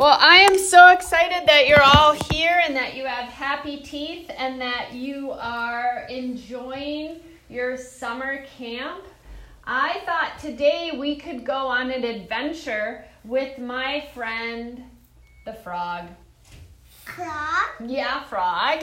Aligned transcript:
Well, 0.00 0.16
I 0.18 0.36
am 0.36 0.56
so 0.56 0.88
excited 0.92 1.46
that 1.46 1.68
you're 1.68 1.82
all 1.82 2.16
here 2.30 2.58
and 2.64 2.74
that 2.74 2.96
you 2.96 3.04
have 3.04 3.28
happy 3.28 3.76
teeth 3.76 4.30
and 4.34 4.58
that 4.58 4.94
you 4.94 5.30
are 5.32 6.06
enjoying 6.08 7.20
your 7.50 7.76
summer 7.76 8.46
camp. 8.56 9.04
I 9.66 10.00
thought 10.06 10.38
today 10.40 10.92
we 10.98 11.16
could 11.16 11.44
go 11.44 11.66
on 11.66 11.90
an 11.90 12.04
adventure 12.04 13.04
with 13.24 13.58
my 13.58 14.08
friend, 14.14 14.84
the 15.44 15.52
frog. 15.52 16.06
Frog? 17.04 17.68
Yeah, 17.84 18.24
frog. 18.24 18.82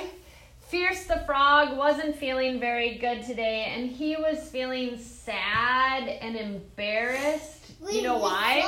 Fierce 0.67 1.05
the 1.05 1.23
frog 1.25 1.75
wasn't 1.75 2.15
feeling 2.15 2.59
very 2.59 2.99
good 2.99 3.23
today 3.23 3.73
and 3.75 3.89
he 3.89 4.15
was 4.17 4.47
feeling 4.51 4.99
sad 4.99 6.09
and 6.09 6.35
embarrassed. 6.35 7.71
you 7.91 8.03
know 8.03 8.19
why? 8.19 8.61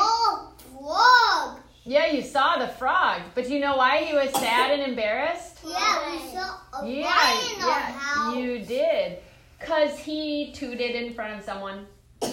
Frog. 0.73 1.59
Yeah, 1.90 2.06
you 2.06 2.21
saw 2.21 2.57
the 2.60 2.68
frog, 2.68 3.21
but 3.34 3.46
do 3.48 3.54
you 3.56 3.60
know 3.60 3.75
why 3.75 4.04
he 4.04 4.14
was 4.14 4.30
sad 4.34 4.70
and 4.70 4.84
embarrassed? 4.92 5.57
Yeah, 5.66 6.11
we 6.11 6.20
saw 6.20 6.57
a 6.71 6.88
Yeah, 6.88 7.07
lion 7.07 7.56
in 7.56 7.61
our 7.64 7.70
yeah, 7.70 8.38
you 8.38 8.60
did. 8.60 9.18
Cause 9.60 9.97
he 9.97 10.52
tooted 10.52 10.92
in 10.92 11.16
front 11.16 11.39
of 11.39 11.44
someone. 11.44 11.88
He 12.21 12.28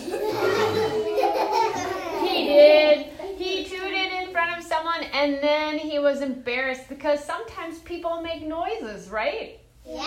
did. 2.45 3.06
He 3.38 3.64
tooted 3.64 4.12
in 4.12 4.30
front 4.30 4.59
of 4.59 4.62
someone, 4.62 5.05
and 5.14 5.42
then 5.42 5.78
he 5.78 5.98
was 6.00 6.20
embarrassed 6.20 6.91
because 6.91 7.25
sometimes 7.25 7.78
people 7.78 8.20
make 8.20 8.47
noises, 8.47 9.09
right? 9.09 9.59
Yeah. 9.86 10.05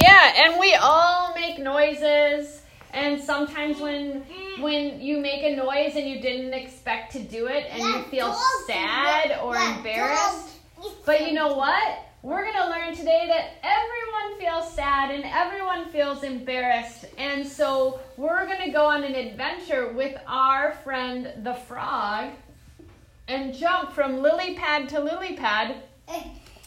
Yeah, 0.00 0.46
and 0.46 0.58
we 0.58 0.74
all 0.76 1.34
make 1.34 1.58
noises. 1.58 2.61
And 2.92 3.22
sometimes 3.22 3.80
when 3.80 4.24
when 4.60 5.00
you 5.00 5.18
make 5.18 5.42
a 5.42 5.56
noise 5.56 5.96
and 5.96 6.08
you 6.08 6.20
didn't 6.20 6.52
expect 6.52 7.12
to 7.12 7.20
do 7.20 7.46
it 7.46 7.66
and 7.70 7.82
you 7.82 8.02
feel 8.04 8.34
sad 8.66 9.38
or 9.42 9.56
embarrassed, 9.56 10.56
but 11.06 11.26
you 11.26 11.32
know 11.32 11.54
what? 11.54 12.06
We're 12.22 12.42
going 12.42 12.54
to 12.54 12.68
learn 12.68 12.94
today 12.94 13.24
that 13.26 13.54
everyone 13.64 14.38
feels 14.38 14.72
sad 14.72 15.10
and 15.10 15.24
everyone 15.24 15.88
feels 15.88 16.22
embarrassed. 16.22 17.06
And 17.18 17.44
so 17.44 17.98
we're 18.16 18.46
going 18.46 18.62
to 18.62 18.70
go 18.70 18.86
on 18.86 19.02
an 19.02 19.16
adventure 19.16 19.92
with 19.92 20.16
our 20.28 20.72
friend 20.84 21.32
the 21.42 21.54
frog 21.54 22.30
and 23.26 23.52
jump 23.54 23.92
from 23.92 24.20
lily 24.22 24.54
pad 24.54 24.88
to 24.90 25.00
lily 25.00 25.34
pad 25.34 25.76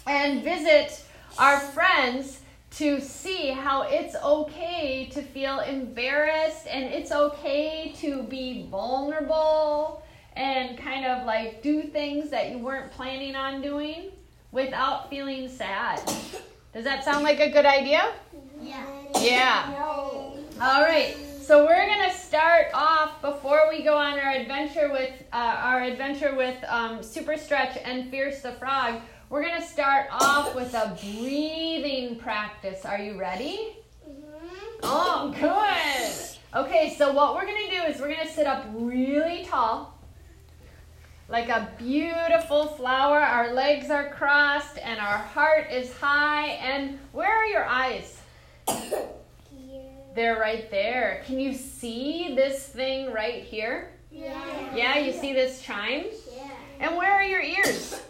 and 0.08 0.44
visit 0.44 1.06
our 1.38 1.60
friends 1.60 2.40
to 2.76 3.00
see 3.00 3.50
how 3.50 3.84
it's 3.84 4.16
okay 4.18 5.08
to 5.12 5.22
feel 5.22 5.60
embarrassed 5.62 6.68
and 6.68 6.84
it's 6.86 7.12
okay 7.12 7.94
to 7.98 8.24
be 8.24 8.68
vulnerable 8.70 10.04
and 10.36 10.78
kind 10.78 11.06
of 11.06 11.26
like 11.26 11.62
do 11.62 11.84
things 11.84 12.30
that 12.30 12.52
you 12.52 12.58
weren't 12.58 12.92
planning 12.92 13.34
on 13.34 13.62
doing 13.62 14.12
without 14.52 15.10
feeling 15.10 15.48
sad. 15.48 16.02
Does 16.74 16.84
that 16.84 17.06
sound 17.06 17.24
like 17.24 17.40
a 17.40 17.50
good 17.50 17.66
idea? 17.66 18.12
Yeah. 18.62 18.86
Yeah. 19.22 19.74
No. 19.80 20.38
All 20.62 20.82
right. 20.82 21.16
So 21.46 21.64
we're 21.64 21.86
gonna 21.86 22.12
start 22.12 22.70
off 22.74 23.22
before 23.22 23.70
we 23.70 23.84
go 23.84 23.96
on 23.96 24.18
our 24.18 24.32
adventure 24.32 24.92
with 24.92 25.14
uh, 25.32 25.36
our 25.60 25.84
adventure 25.84 26.34
with 26.36 26.56
um, 26.68 27.04
Super 27.04 27.38
Stretch 27.38 27.78
and 27.84 28.10
Fierce 28.10 28.42
the 28.42 28.54
Frog. 28.54 29.00
We're 29.30 29.44
gonna 29.44 29.64
start 29.64 30.08
off 30.10 30.56
with 30.56 30.74
a 30.74 30.98
breathing 31.00 32.16
practice. 32.16 32.84
Are 32.84 32.98
you 32.98 33.20
ready? 33.20 33.78
Oh, 34.82 35.36
good. 35.40 36.60
Okay, 36.60 36.96
so 36.98 37.14
what 37.14 37.36
we're 37.36 37.46
gonna 37.46 37.70
do 37.70 37.94
is 37.94 38.02
we're 38.02 38.16
gonna 38.16 38.28
sit 38.28 38.48
up 38.48 38.66
really 38.74 39.46
tall, 39.46 40.00
like 41.30 41.50
a 41.50 41.70
beautiful 41.78 42.70
flower. 42.70 43.20
Our 43.20 43.54
legs 43.54 43.92
are 43.92 44.10
crossed 44.10 44.80
and 44.80 45.00
our 45.00 45.20
heart 45.20 45.68
is 45.72 45.94
high. 45.94 46.54
And 46.54 46.98
where 47.12 47.30
are 47.30 47.46
your 47.46 47.66
eyes? 47.66 48.20
They're 50.16 50.40
right 50.40 50.72
there. 50.72 51.22
Can 51.26 51.42
you 51.42 51.54
see 51.54 52.36
this 52.36 52.66
thing 52.68 53.12
right 53.12 53.44
here? 53.44 53.92
Yeah. 54.10 54.74
Yeah, 54.74 54.98
you 54.98 55.12
see 55.12 55.34
this 55.34 55.62
chime? 55.62 56.06
Yeah. 56.34 56.50
And 56.80 56.96
where 56.96 57.12
are 57.12 57.24
your 57.24 57.42
ears? 57.42 58.02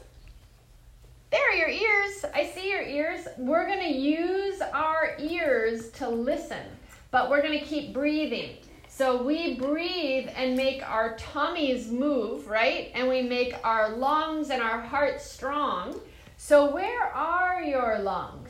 There 1.31 1.49
are 1.49 1.55
your 1.55 1.69
ears. 1.69 2.25
I 2.33 2.45
see 2.45 2.69
your 2.69 2.83
ears. 2.83 3.27
We're 3.39 3.66
going 3.66 3.81
to 3.81 3.91
use 3.91 4.61
our 4.61 5.16
ears 5.17 5.89
to 5.93 6.07
listen, 6.07 6.63
but 7.09 7.31
we're 7.31 7.41
going 7.41 7.59
to 7.59 7.66
keep 7.66 7.91
breathing. 7.91 8.57
So 8.87 9.23
we 9.23 9.55
breathe 9.55 10.29
and 10.35 10.55
make 10.55 10.87
our 10.87 11.17
tummies 11.17 11.91
move, 11.91 12.47
right? 12.47 12.91
And 12.93 13.09
we 13.09 13.23
make 13.23 13.55
our 13.63 13.89
lungs 13.89 14.51
and 14.51 14.61
our 14.61 14.79
heart 14.79 15.19
strong. 15.19 15.99
So 16.37 16.72
where 16.72 17.03
are 17.03 17.63
your 17.63 17.99
lungs? 17.99 18.44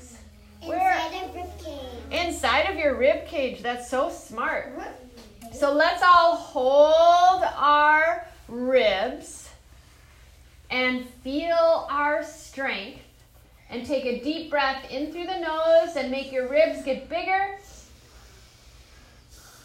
Where? 0.68 0.96
Inside 0.96 1.24
of 1.24 1.36
ribcage. 1.36 2.26
Inside 2.28 2.62
of 2.72 2.78
your 2.78 2.96
rib 2.96 3.28
cage. 3.28 3.62
That's 3.62 3.90
so 3.90 4.10
smart. 4.10 4.74
So 5.54 5.74
let's 5.74 6.04
all 6.04 6.36
hold 6.36 7.44
our 7.56 8.28
ribs 8.48 9.50
and 10.70 11.08
feel 11.24 11.88
our 11.90 12.24
strength. 12.24 13.02
And 13.68 13.86
take 13.86 14.06
a 14.06 14.24
deep 14.24 14.52
breath 14.52 14.90
in 14.92 15.12
through 15.12 15.26
the 15.26 15.40
nose 15.40 15.96
and 15.96 16.12
make 16.12 16.32
your 16.32 16.48
ribs 16.48 16.84
get 16.84 17.10
bigger. 17.10 17.58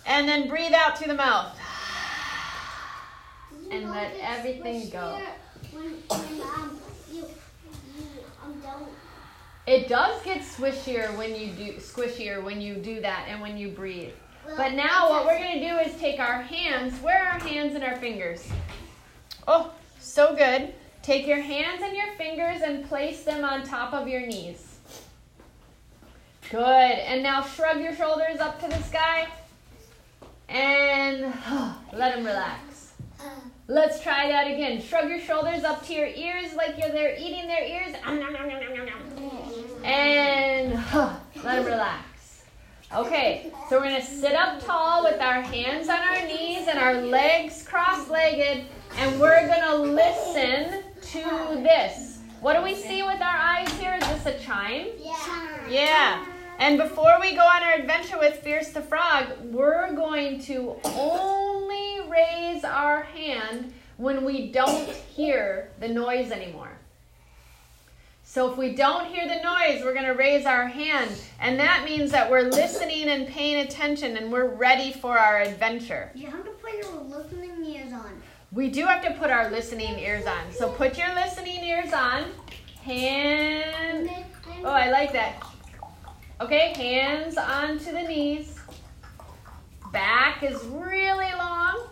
And 0.07 0.27
then 0.27 0.49
breathe 0.49 0.73
out 0.73 0.99
through 0.99 1.09
the 1.09 1.19
mouth. 1.19 1.55
And 3.71 3.91
let 3.91 4.13
everything 4.21 4.89
go. 4.89 5.21
When, 5.71 5.85
when 5.85 6.43
um, 6.43 6.81
you, 7.13 7.21
you 7.21 8.07
um. 8.43 8.87
It 9.67 9.89
does 9.89 10.23
get 10.23 10.41
swishier 10.41 11.17
when 11.17 11.35
you 11.35 11.53
do 11.53 11.75
squishier 11.75 12.43
when 12.43 12.61
you 12.61 12.75
do 12.77 13.01
that 13.01 13.27
and 13.29 13.41
when 13.41 13.57
you 13.57 13.69
breathe. 13.69 14.13
But 14.57 14.73
now 14.73 15.11
what 15.11 15.27
we're 15.27 15.39
going 15.39 15.61
to 15.61 15.69
do 15.69 15.77
is 15.79 15.97
take 16.01 16.19
our 16.19 16.43
hands. 16.43 17.01
Where 17.03 17.23
are 17.23 17.33
our 17.35 17.39
hands 17.41 17.75
and 17.75 17.85
our 17.85 17.97
fingers? 17.97 18.49
Oh, 19.47 19.73
so 20.01 20.35
good. 20.35 20.75
Take 21.03 21.27
your 21.27 21.41
hands 21.41 21.83
and 21.83 21.97
your 21.97 22.13
fingers 22.17 22.63
and 22.63 22.87
place 22.89 23.23
them 23.23 23.45
on 23.45 23.63
top 23.63 23.93
of 23.93 24.09
your 24.09 24.27
knees. 24.27 24.79
Good. 26.51 26.61
And 26.61 27.23
now 27.23 27.43
shrug 27.43 27.81
your 27.81 27.95
shoulders 27.95 28.41
up 28.41 28.61
to 28.61 28.69
the 28.69 28.83
sky 28.83 29.29
and 30.49 31.23
let 31.93 32.17
them 32.17 32.25
relax. 32.25 32.93
Uh. 33.21 33.25
Let's 33.69 34.03
try 34.03 34.27
that 34.29 34.49
again. 34.49 34.83
Shrug 34.83 35.09
your 35.09 35.21
shoulders 35.21 35.63
up 35.63 35.87
to 35.87 35.95
your 35.95 36.09
ears 36.09 36.55
like 36.55 36.77
you're 36.77 36.91
there 36.91 37.15
eating 37.17 37.47
their 37.47 37.65
ears. 37.65 37.95
And 39.85 40.75
let 41.43 41.57
them 41.57 41.65
relax. 41.65 42.45
Okay, 42.95 43.53
so 43.69 43.79
we're 43.79 43.97
to 44.01 44.03
sit 44.03 44.35
up 44.35 44.65
tall 44.65 45.05
with 45.05 45.21
our 45.21 45.41
hands 45.43 45.89
on 45.89 46.01
our 46.01 46.27
knees 46.27 46.67
and 46.69 46.79
our 46.79 46.95
legs 47.03 47.63
cross 47.67 48.09
legged, 48.09 48.67
and 48.97 49.21
we're 49.21 49.47
to 49.61 49.77
listen 49.77 50.83
to 51.01 51.63
this. 51.63 52.19
What 52.41 52.57
do 52.57 52.63
we 52.63 52.75
see 52.75 53.03
with 53.03 53.21
our 53.21 53.37
eyes 53.37 53.71
here? 53.79 53.97
Is 54.01 54.09
this 54.09 54.27
a 54.27 54.39
chime? 54.45 54.89
Yeah. 54.99 55.69
Yeah. 55.69 56.27
And 56.59 56.79
before 56.79 57.19
we 57.21 57.35
go 57.35 57.43
on 57.43 57.63
our 57.63 57.75
adventure 57.75 58.19
with 58.19 58.37
Fierce 58.37 58.71
the 58.71 58.83
Frog, 58.83 59.27
we're 59.45 59.95
going 59.95 60.41
to 60.43 60.77
only 60.85 62.01
raise 62.09 62.65
our 62.65 63.03
hand 63.03 63.73
when 63.97 64.25
we 64.25 64.51
don't 64.51 64.89
hear 64.89 65.71
the 65.79 65.89
noise 65.89 66.33
anymore. 66.33 66.80
So 68.31 68.49
if 68.49 68.57
we 68.57 68.77
don't 68.77 69.07
hear 69.07 69.27
the 69.27 69.43
noise, 69.43 69.83
we're 69.83 69.93
going 69.93 70.07
to 70.07 70.13
raise 70.13 70.47
our 70.47 70.69
hand. 70.69 71.11
And 71.41 71.59
that 71.59 71.85
means 71.85 72.13
that 72.13 72.31
we're 72.31 72.43
listening 72.49 73.09
and 73.09 73.27
paying 73.27 73.67
attention 73.67 74.17
and 74.17 74.31
we're 74.31 74.47
ready 74.47 74.93
for 74.93 75.19
our 75.19 75.41
adventure. 75.41 76.13
You 76.15 76.29
have 76.29 76.45
to 76.45 76.51
put 76.53 76.75
your 76.75 76.93
listening 77.03 77.65
ears 77.65 77.93
on. 77.93 78.23
We 78.53 78.71
do 78.71 78.87
have 78.87 79.03
to 79.03 79.15
put 79.15 79.31
our 79.31 79.51
listening 79.51 79.99
ears 79.99 80.27
on. 80.27 80.53
So 80.53 80.69
put 80.71 80.97
your 80.97 81.13
listening 81.13 81.65
ears 81.65 81.93
on. 81.93 82.27
Hand. 82.83 84.09
Oh, 84.63 84.71
I 84.71 84.93
like 84.93 85.13
that. 85.13 85.43
Okay, 86.41 86.73
hands 86.77 87.37
onto 87.37 87.87
the 87.87 88.03
knees. 88.03 88.61
Back 89.93 90.45
is 90.45 90.63
really 90.67 91.33
long. 91.37 91.89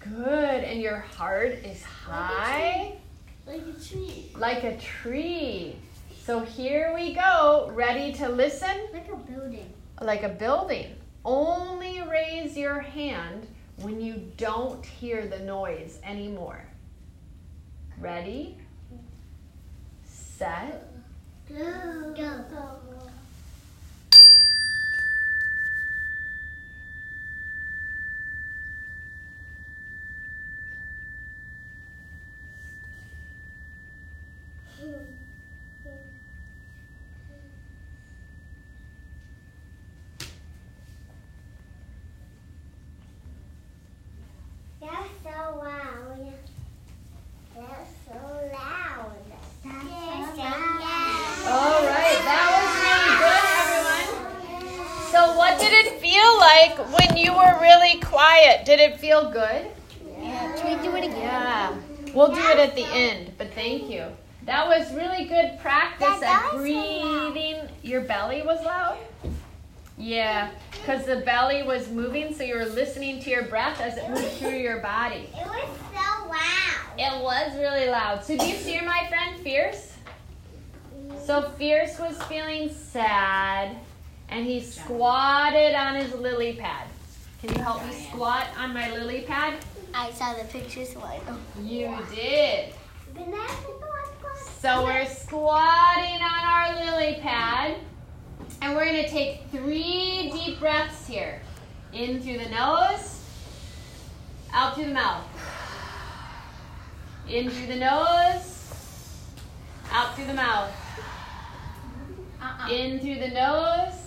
Good. 0.00 0.64
And 0.64 0.82
your 0.82 0.98
heart 0.98 1.52
is 1.64 1.82
high 1.82 2.98
Like 3.46 3.62
a 3.62 3.62
tree. 3.62 3.68
like 3.68 3.76
a 3.76 3.80
tree. 3.82 4.19
So 6.24 6.40
here 6.40 6.94
we 6.94 7.12
go. 7.12 7.70
Ready 7.74 8.10
to 8.14 8.28
listen? 8.30 8.88
Like 8.90 9.10
a 9.12 9.16
building. 9.16 9.70
Like 10.00 10.22
a 10.22 10.30
building. 10.30 10.94
Only 11.26 12.00
raise 12.00 12.56
your 12.56 12.80
hand 12.80 13.46
when 13.82 14.00
you 14.00 14.32
don't 14.38 14.82
hear 14.86 15.26
the 15.26 15.40
noise 15.40 15.98
anymore. 16.02 16.64
Ready? 17.98 18.56
Set. 20.06 20.90
Go. 21.46 22.14
Go. 22.16 22.70
That's 44.80 45.10
so 45.22 45.60
loud. 45.60 46.32
That's 47.54 47.90
so 48.06 48.16
loud. 48.16 49.12
That's 49.62 50.36
so 50.36 50.42
loud. 50.42 51.00
All 51.46 51.84
right, 51.84 52.20
that 52.24 52.48
was 52.56 52.72
really 52.80 53.14
good, 53.20 53.44
everyone. 53.60 55.10
So, 55.12 55.36
what 55.36 55.60
did 55.60 55.72
it 55.84 56.00
feel 56.00 56.32
like 56.38 56.79
when 56.92 57.16
you 57.16 57.32
were 57.32 57.58
really 57.60 58.00
quiet? 58.00 58.64
Did 58.64 58.80
it 58.80 58.98
feel 58.98 59.30
good? 59.30 59.66
Yeah. 60.20 60.56
Can 60.56 60.78
we 60.78 60.82
do 60.88 60.96
it 60.96 61.04
again? 61.04 61.18
Yeah. 61.18 61.76
We'll 62.14 62.34
do 62.34 62.40
it 62.40 62.58
at 62.58 62.74
the 62.74 62.86
end, 62.86 63.32
but 63.38 63.52
thank 63.54 63.88
you. 63.88 64.04
That 64.44 64.66
was 64.66 64.92
really 64.94 65.26
good 65.26 65.58
practice 65.60 66.22
at 66.22 66.54
was 66.54 66.66
so 66.66 66.72
loud. 66.72 67.32
breathing. 67.32 67.68
Your 67.82 68.00
belly 68.00 68.42
was 68.42 68.64
loud? 68.64 68.98
Yeah, 69.96 70.50
because 70.72 71.04
the 71.04 71.16
belly 71.16 71.62
was 71.62 71.90
moving, 71.90 72.34
so 72.34 72.42
you 72.42 72.56
were 72.56 72.64
listening 72.64 73.20
to 73.20 73.30
your 73.30 73.42
breath 73.42 73.80
as 73.82 73.98
it 73.98 74.08
moved 74.08 74.32
through 74.38 74.56
your 74.56 74.78
body. 74.78 75.28
It 75.34 75.46
was 75.46 75.68
so 75.92 76.26
loud. 76.26 76.98
It 76.98 77.22
was 77.22 77.54
really 77.58 77.86
loud. 77.88 78.24
So, 78.24 78.36
do 78.36 78.46
you 78.46 78.56
see 78.56 78.80
my 78.80 79.06
friend 79.08 79.38
Fierce? 79.42 79.92
So, 81.26 81.42
Fierce 81.58 81.98
was 81.98 82.20
feeling 82.24 82.70
sad, 82.72 83.76
and 84.30 84.46
he 84.46 84.60
squatted 84.60 85.74
on 85.74 85.96
his 85.96 86.14
lily 86.14 86.54
pad. 86.54 86.86
Can 87.40 87.54
you 87.56 87.62
help 87.62 87.84
me 87.84 87.92
squat 87.92 88.46
on 88.58 88.72
my 88.72 88.92
lily 88.92 89.22
pad? 89.22 89.54
I 89.92 90.10
saw 90.12 90.34
the 90.34 90.44
pictures. 90.44 90.92
So 90.92 91.02
You 91.62 91.96
did. 92.14 92.72
So 94.60 94.84
we're 94.84 95.06
squatting 95.06 96.20
on 96.22 96.44
our 96.44 96.84
lily 96.84 97.18
pad, 97.20 97.76
and 98.62 98.76
we're 98.76 98.84
going 98.84 99.02
to 99.02 99.10
take 99.10 99.48
three 99.50 100.30
deep 100.32 100.60
breaths 100.60 101.06
here. 101.06 101.40
In 101.92 102.20
through 102.20 102.38
the 102.38 102.50
nose, 102.50 103.24
out 104.52 104.74
through 104.74 104.86
the 104.86 104.94
mouth. 104.94 105.24
In 107.28 107.50
through 107.50 107.66
the 107.66 107.76
nose, 107.76 109.24
out 109.90 110.14
through 110.14 110.26
the 110.26 110.34
mouth. 110.34 110.72
Uh-uh. 112.40 112.70
In 112.70 113.00
through 113.00 113.16
the 113.16 113.28
nose, 113.28 113.99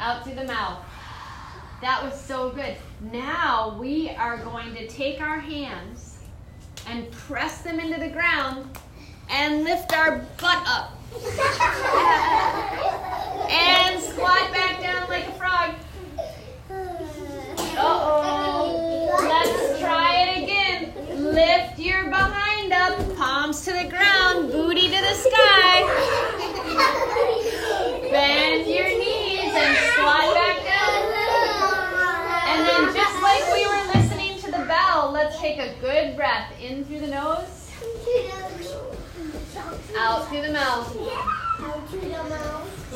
out 0.00 0.24
through 0.24 0.34
the 0.34 0.44
mouth. 0.44 0.78
That 1.82 2.02
was 2.02 2.18
so 2.18 2.50
good. 2.50 2.76
Now 3.12 3.76
we 3.78 4.10
are 4.10 4.38
going 4.38 4.74
to 4.74 4.88
take 4.88 5.20
our 5.20 5.38
hands 5.38 6.18
and 6.86 7.10
press 7.12 7.62
them 7.62 7.78
into 7.78 8.00
the 8.00 8.08
ground 8.08 8.66
and 9.30 9.64
lift 9.64 9.96
our 9.96 10.18
butt 10.40 10.66
up 10.66 10.98
and 13.50 14.02
squat 14.02 14.52
back 14.52 14.80
down 14.80 15.08
like 15.08 15.28
a 15.28 15.32
frog. 15.32 15.74
Uh 16.70 17.76
oh. 17.78 19.16
Let's 19.22 19.80
try 19.80 20.22
it 20.22 20.42
again. 20.42 21.32
Lift 21.34 21.78
your 21.78 22.04
behind 22.04 22.72
up, 22.72 23.16
palms 23.16 23.64
to 23.64 23.72
the 23.72 23.88
ground, 23.88 24.50
booty 24.50 24.88
to 24.88 25.00
the 25.00 25.14
sky. 25.14 25.82
Bend 28.10 28.66
your 28.66 28.88
knees 28.88 29.54
and 29.54 29.76
squat 29.92 30.34
back 30.34 30.64
down. 30.64 31.02
And 32.50 32.66
then, 32.66 32.94
just 32.94 33.19
like 33.30 33.52
we 33.52 33.64
were 33.64 33.86
listening 33.94 34.36
to 34.38 34.46
the 34.50 34.64
bell, 34.66 35.10
let's 35.12 35.38
take 35.38 35.58
a 35.58 35.72
good 35.80 36.16
breath 36.16 36.52
in 36.60 36.84
through 36.84 36.98
the 36.98 37.06
nose, 37.06 37.70
out 39.96 40.28
through 40.28 40.42
the 40.42 40.52
mouth. 40.52 40.96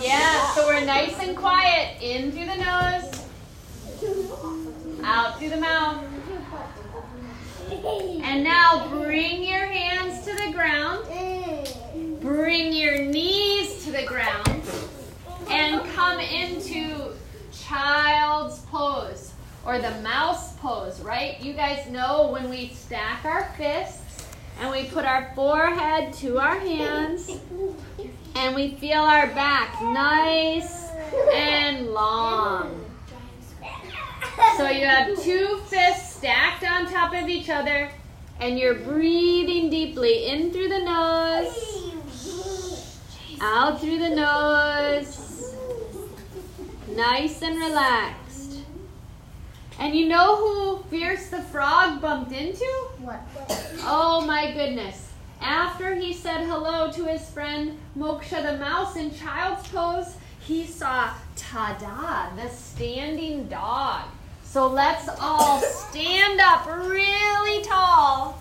Yeah, 0.00 0.50
so 0.54 0.66
we're 0.66 0.84
nice 0.84 1.16
and 1.20 1.36
quiet. 1.36 2.02
In 2.02 2.32
through 2.32 2.46
the 2.46 2.56
nose, 2.56 3.26
out 5.04 5.38
through 5.38 5.50
the 5.50 5.60
mouth. 5.60 6.04
And 8.24 8.42
now 8.42 8.88
bring 8.88 9.44
your 9.44 9.66
hands 9.66 10.24
to 10.26 10.34
the 10.34 10.52
ground. 10.52 11.06
Bring 12.20 12.72
your 12.72 12.98
knees 12.98 13.84
to 13.84 13.92
the 13.92 14.04
ground. 14.04 14.62
And 15.48 15.80
come 15.92 16.18
into 16.18 17.12
child's 17.52 18.58
pose 18.62 19.23
or 19.66 19.78
the 19.78 19.90
mouse 20.02 20.54
pose, 20.56 21.00
right? 21.00 21.40
You 21.40 21.52
guys 21.52 21.88
know 21.88 22.30
when 22.30 22.50
we 22.50 22.68
stack 22.68 23.24
our 23.24 23.44
fists 23.56 24.26
and 24.60 24.70
we 24.70 24.84
put 24.84 25.04
our 25.04 25.32
forehead 25.34 26.12
to 26.14 26.38
our 26.38 26.58
hands 26.58 27.30
and 28.34 28.54
we 28.54 28.74
feel 28.74 29.00
our 29.00 29.28
back 29.28 29.80
nice 29.82 30.90
and 31.32 31.88
long. 31.88 32.84
So 34.56 34.68
you 34.68 34.86
have 34.86 35.18
two 35.22 35.60
fists 35.66 36.16
stacked 36.16 36.64
on 36.64 36.90
top 36.90 37.14
of 37.14 37.28
each 37.28 37.48
other 37.48 37.90
and 38.40 38.58
you're 38.58 38.74
breathing 38.74 39.70
deeply 39.70 40.26
in 40.26 40.52
through 40.52 40.68
the 40.68 40.80
nose, 40.80 41.92
out 43.40 43.80
through 43.80 43.98
the 43.98 44.10
nose, 44.10 45.54
nice 46.88 47.42
and 47.42 47.56
relaxed. 47.56 48.23
And 49.78 49.94
you 49.94 50.08
know 50.08 50.36
who 50.36 50.82
Fierce 50.88 51.28
the 51.28 51.42
Frog 51.42 52.00
bumped 52.00 52.32
into? 52.32 52.64
What? 52.98 53.20
Oh 53.82 54.24
my 54.26 54.52
goodness. 54.52 55.12
After 55.40 55.94
he 55.94 56.12
said 56.12 56.46
hello 56.46 56.90
to 56.92 57.04
his 57.04 57.28
friend 57.30 57.78
Moksha 57.98 58.42
the 58.42 58.58
mouse 58.58 58.96
in 58.96 59.14
child's 59.14 59.68
pose, 59.68 60.16
he 60.40 60.64
saw 60.66 61.12
Tada, 61.36 62.34
the 62.36 62.48
standing 62.48 63.48
dog. 63.48 64.04
So 64.44 64.68
let's 64.68 65.08
all 65.20 65.60
stand 65.60 66.40
up 66.40 66.66
really 66.66 67.64
tall. 67.64 68.40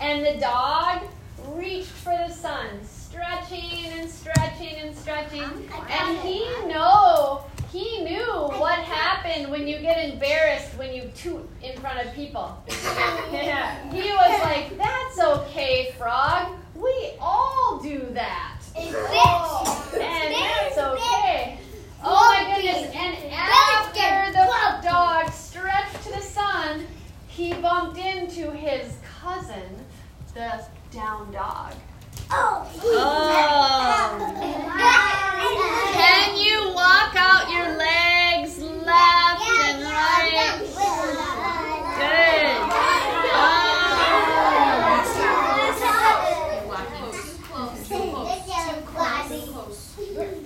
And 0.00 0.26
the 0.26 0.40
dog 0.40 1.02
reached 1.48 1.88
for 1.88 2.16
the 2.26 2.32
sun, 2.32 2.84
stretching 2.84 3.86
and 3.86 4.10
stretching 4.10 4.74
and 4.76 4.96
stretching. 4.96 5.70
And 5.88 6.18
he 6.18 6.44
know 6.66 7.44
he 7.74 8.04
knew 8.04 8.32
what 8.62 8.78
happened 8.78 9.50
when 9.50 9.66
you 9.66 9.80
get 9.80 9.98
embarrassed 10.08 10.78
when 10.78 10.94
you 10.94 11.10
toot 11.16 11.44
in 11.60 11.76
front 11.80 12.06
of 12.06 12.14
people. 12.14 12.56
Yeah. 13.32 13.90
He 13.90 14.10
was 14.12 14.40
like, 14.42 14.78
"That's 14.78 15.18
okay, 15.18 15.92
frog. 15.98 16.52
We 16.76 17.14
all 17.20 17.80
do 17.82 17.98
that." 18.12 18.62
Oh, 18.76 19.90
And 19.92 20.34
that's 20.34 20.78
okay. 20.78 21.58
Oh 22.02 22.32
my 22.32 22.54
goodness. 22.54 22.94
And 22.94 23.32
after 23.32 24.32
the 24.32 24.88
dog 24.88 25.32
stretched 25.32 26.02
to 26.04 26.12
the 26.12 26.20
sun, 26.20 26.86
he 27.26 27.54
bumped 27.54 27.98
into 27.98 28.52
his 28.52 28.96
cousin, 29.20 29.84
the 30.32 30.64
down 30.92 31.32
dog. 31.32 31.74
Oh. 32.30 32.70
Oh. 32.84 34.44
Can 35.92 36.36
you 36.36 36.72
walk 36.74 37.14
out 37.16 37.50
your 37.50 37.76
legs 37.76 38.58
left 38.58 39.42
and 39.60 39.82
right? 39.82 40.60
Good. 41.98 42.60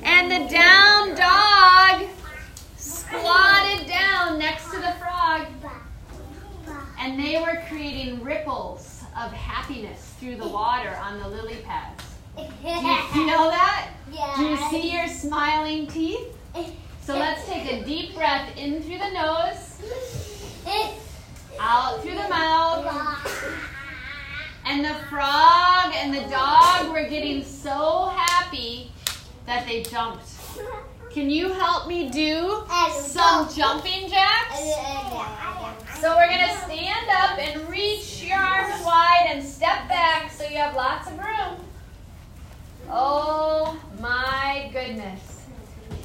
And 0.03 0.31
the 0.31 0.49
down 0.53 1.15
dog 1.15 2.09
squatted 2.77 3.87
down 3.87 4.39
next 4.39 4.71
to 4.71 4.79
the 4.79 4.93
frog, 4.99 5.47
and 6.99 7.19
they 7.19 7.41
were 7.41 7.63
creating 7.69 8.23
ripples 8.25 9.05
of 9.17 9.33
happiness 9.33 10.15
through 10.19 10.37
the 10.37 10.49
water 10.49 10.97
on 11.03 11.19
the 11.19 11.29
lily 11.29 11.59
pads. 11.65 12.05
Do 12.37 12.43
you 12.43 13.03
feel 13.13 13.51
that? 13.51 13.91
Do 14.37 14.43
you 14.45 14.57
see 14.71 14.93
your 14.93 15.09
smiling 15.09 15.87
teeth? 15.87 16.37
So 17.03 17.15
let's 17.19 17.47
take 17.47 17.71
a 17.73 17.85
deep 17.85 18.15
breath 18.15 18.57
in 18.57 18.83
through 18.83 18.99
the 18.99 19.11
nose, 19.11 19.81
out 21.61 22.01
through 22.03 22.15
the 22.15 22.29
mouth. 22.29 22.87
And 24.65 24.85
the 24.85 24.95
frog 25.09 25.95
and 25.95 26.13
the 26.13 26.27
dog 26.29 26.91
were 26.91 27.09
getting 27.09 27.43
so 27.43 28.07
happy 28.15 28.93
that 29.47 29.67
they 29.67 29.83
jumped. 29.83 30.29
Can 31.11 31.31
you 31.31 31.51
help 31.55 31.87
me 31.89 32.11
do 32.11 32.65
some 32.93 33.49
jumping 33.55 34.11
jacks? 34.11 34.61
So 36.01 36.15
we're 36.15 36.29
going 36.29 36.47
to 36.47 36.57
stand 36.67 37.09
up 37.11 37.39
and 37.39 37.67
reach 37.67 38.23
your 38.23 38.37
arms 38.37 38.85
wide 38.85 39.27
and 39.31 39.43
step 39.43 39.89
back 39.89 40.31
so 40.31 40.45
you 40.45 40.59
have 40.59 40.75
lots 40.75 41.09
of 41.09 41.19
room. 41.19 41.65
Oh 42.91 43.81
my 43.99 44.69
goodness. 44.73 45.47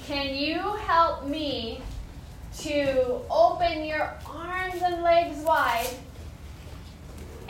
Can 0.07 0.33
you 0.35 0.59
help 0.59 1.25
me 1.25 1.81
open 3.29 3.85
your 3.85 4.13
arms 4.25 4.81
and 4.81 5.03
legs 5.03 5.37
wide? 5.43 5.89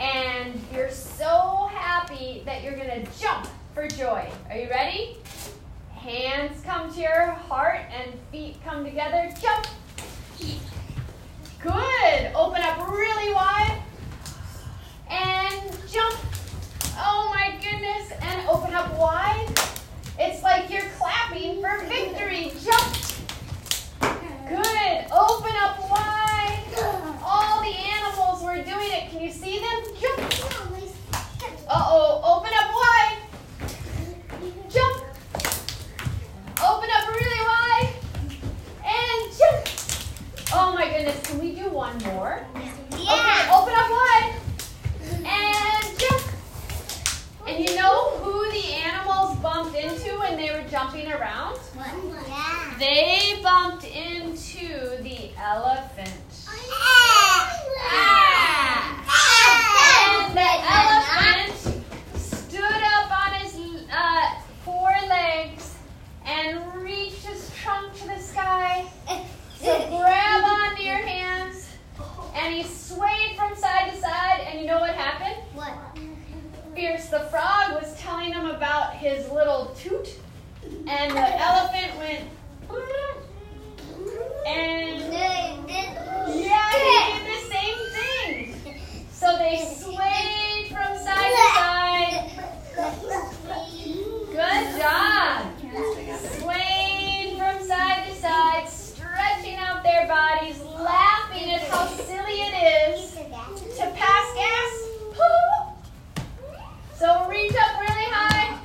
And 0.00 0.60
you're 0.72 0.90
so 0.90 1.68
happy 1.72 1.84
happy 2.14 2.42
that 2.44 2.62
you're 2.62 2.76
going 2.76 3.04
to 3.04 3.20
jump 3.20 3.46
for 3.72 3.88
joy. 3.88 4.28
Are 4.50 4.56
you 4.56 4.68
ready? 4.68 5.16
Hands 5.94 6.60
come 6.64 6.92
to 6.92 7.00
your 7.00 7.30
heart 7.30 7.80
and 7.92 8.12
feet 8.30 8.56
come 8.64 8.84
together. 8.84 9.32
Jump. 9.40 9.66
Good. 11.60 12.32
Open 12.34 12.60
up 12.62 12.88
really 12.90 13.32
wide. 13.32 13.80
And 15.08 15.62
jump. 15.90 16.16
Oh 16.98 17.30
my 17.34 17.54
goodness. 17.62 18.12
And 18.20 18.48
open 18.48 18.74
up 18.74 18.98
wide. 18.98 19.48
It's 20.18 20.42
like 20.42 20.68
you're 20.70 20.90
clapping 20.98 21.62
for 21.62 21.84
victory. 21.86 22.52
Jump. 22.62 23.03
Good. 24.48 25.06
Open 25.10 25.52
up 25.62 25.90
wide. 25.90 26.60
All 27.24 27.62
the 27.62 27.68
animals 27.68 28.42
were 28.42 28.62
doing 28.62 28.90
it. 28.92 29.10
Can 29.10 29.22
you 29.22 29.30
see 29.32 29.58
them? 29.58 29.82
Jump. 29.98 30.20
Uh 31.66 31.82
oh. 31.88 32.20
Open 32.36 32.52
up 32.52 32.70
wide. 32.74 33.16
Jump. 34.68 35.04
Open 36.62 36.90
up 36.90 37.08
really 37.08 37.40
wide. 37.46 37.94
And 38.84 39.32
jump. 39.38 39.66
Oh 40.52 40.74
my 40.74 40.90
goodness. 40.90 41.20
Can 41.26 41.38
we 41.40 41.54
do 41.54 41.70
one 41.70 41.96
more? 42.02 42.46
Yeah. 42.54 43.14
Okay. 43.14 43.48
Open 43.50 43.74
up 43.74 43.90
wide. 43.90 44.34
And 45.24 45.98
jump. 45.98 46.22
And 47.48 47.66
you 47.66 47.76
know 47.76 48.10
who 48.18 48.50
the 48.52 48.74
animals 48.74 49.38
bumped 49.38 49.74
into 49.74 50.18
when 50.18 50.36
they 50.36 50.50
were 50.50 50.63
jumping 50.74 51.12
around? 51.12 51.56
They 52.80 53.38
bumped 53.44 53.84
into 53.84 55.00
the 55.04 55.30
elephant. 55.40 56.10
And 60.26 60.34
the 60.34 60.52
elephant 60.74 61.54
stood 62.16 62.64
up 62.64 63.08
on 63.08 63.34
his 63.34 63.54
uh, 63.92 64.40
four 64.64 64.90
legs 65.08 65.76
and 66.24 66.60
reached 66.82 67.24
his 67.24 67.52
trunk 67.62 67.94
to 67.98 68.08
the 68.08 68.18
sky. 68.18 68.84
So 69.60 69.78
grab 69.90 70.44
onto 70.44 70.82
your 70.82 70.96
hands. 70.96 71.68
And 72.34 72.52
he 72.52 72.64
swayed 72.64 73.36
from 73.36 73.54
side 73.54 73.92
to 73.92 74.00
side. 74.00 74.40
And 74.48 74.58
you 74.58 74.66
know 74.66 74.80
what 74.80 74.96
happened? 74.96 75.40
What? 75.54 75.72
Fierce 76.74 77.10
the 77.10 77.20
frog 77.30 77.80
was 77.80 77.96
telling 78.00 78.32
him 78.32 78.46
about 78.46 78.96
his 78.96 79.30
little 79.30 79.72
toot. 79.78 80.18
And 80.86 81.12
the 81.12 81.42
elephant 81.42 81.96
went. 81.98 82.24
And 84.46 85.12
yeah, 85.12 85.56
he 86.26 86.42
did 87.12 87.24
the 87.26 87.40
same 87.52 87.80
thing. 87.96 88.36
So 89.10 89.26
they 89.38 89.56
swayed 89.78 90.68
from 90.68 90.96
side 90.98 91.32
to 91.32 91.46
side. 91.54 92.14
Good 94.30 94.64
job. 94.78 95.34
Swayed 96.40 97.30
from 97.38 97.56
side 97.66 98.02
to 98.06 98.14
side, 98.16 98.68
stretching 98.68 99.56
out 99.56 99.82
their 99.82 100.06
bodies, 100.06 100.60
laughing 100.62 101.50
at 101.50 101.62
how 101.62 101.86
silly 101.86 102.40
it 102.42 102.54
is 102.90 103.12
to 103.12 103.90
pass 103.94 104.34
gas. 104.34 104.72
So 106.98 107.26
reach 107.28 107.52
up 107.52 107.80
really 107.80 108.08
high. 108.10 108.58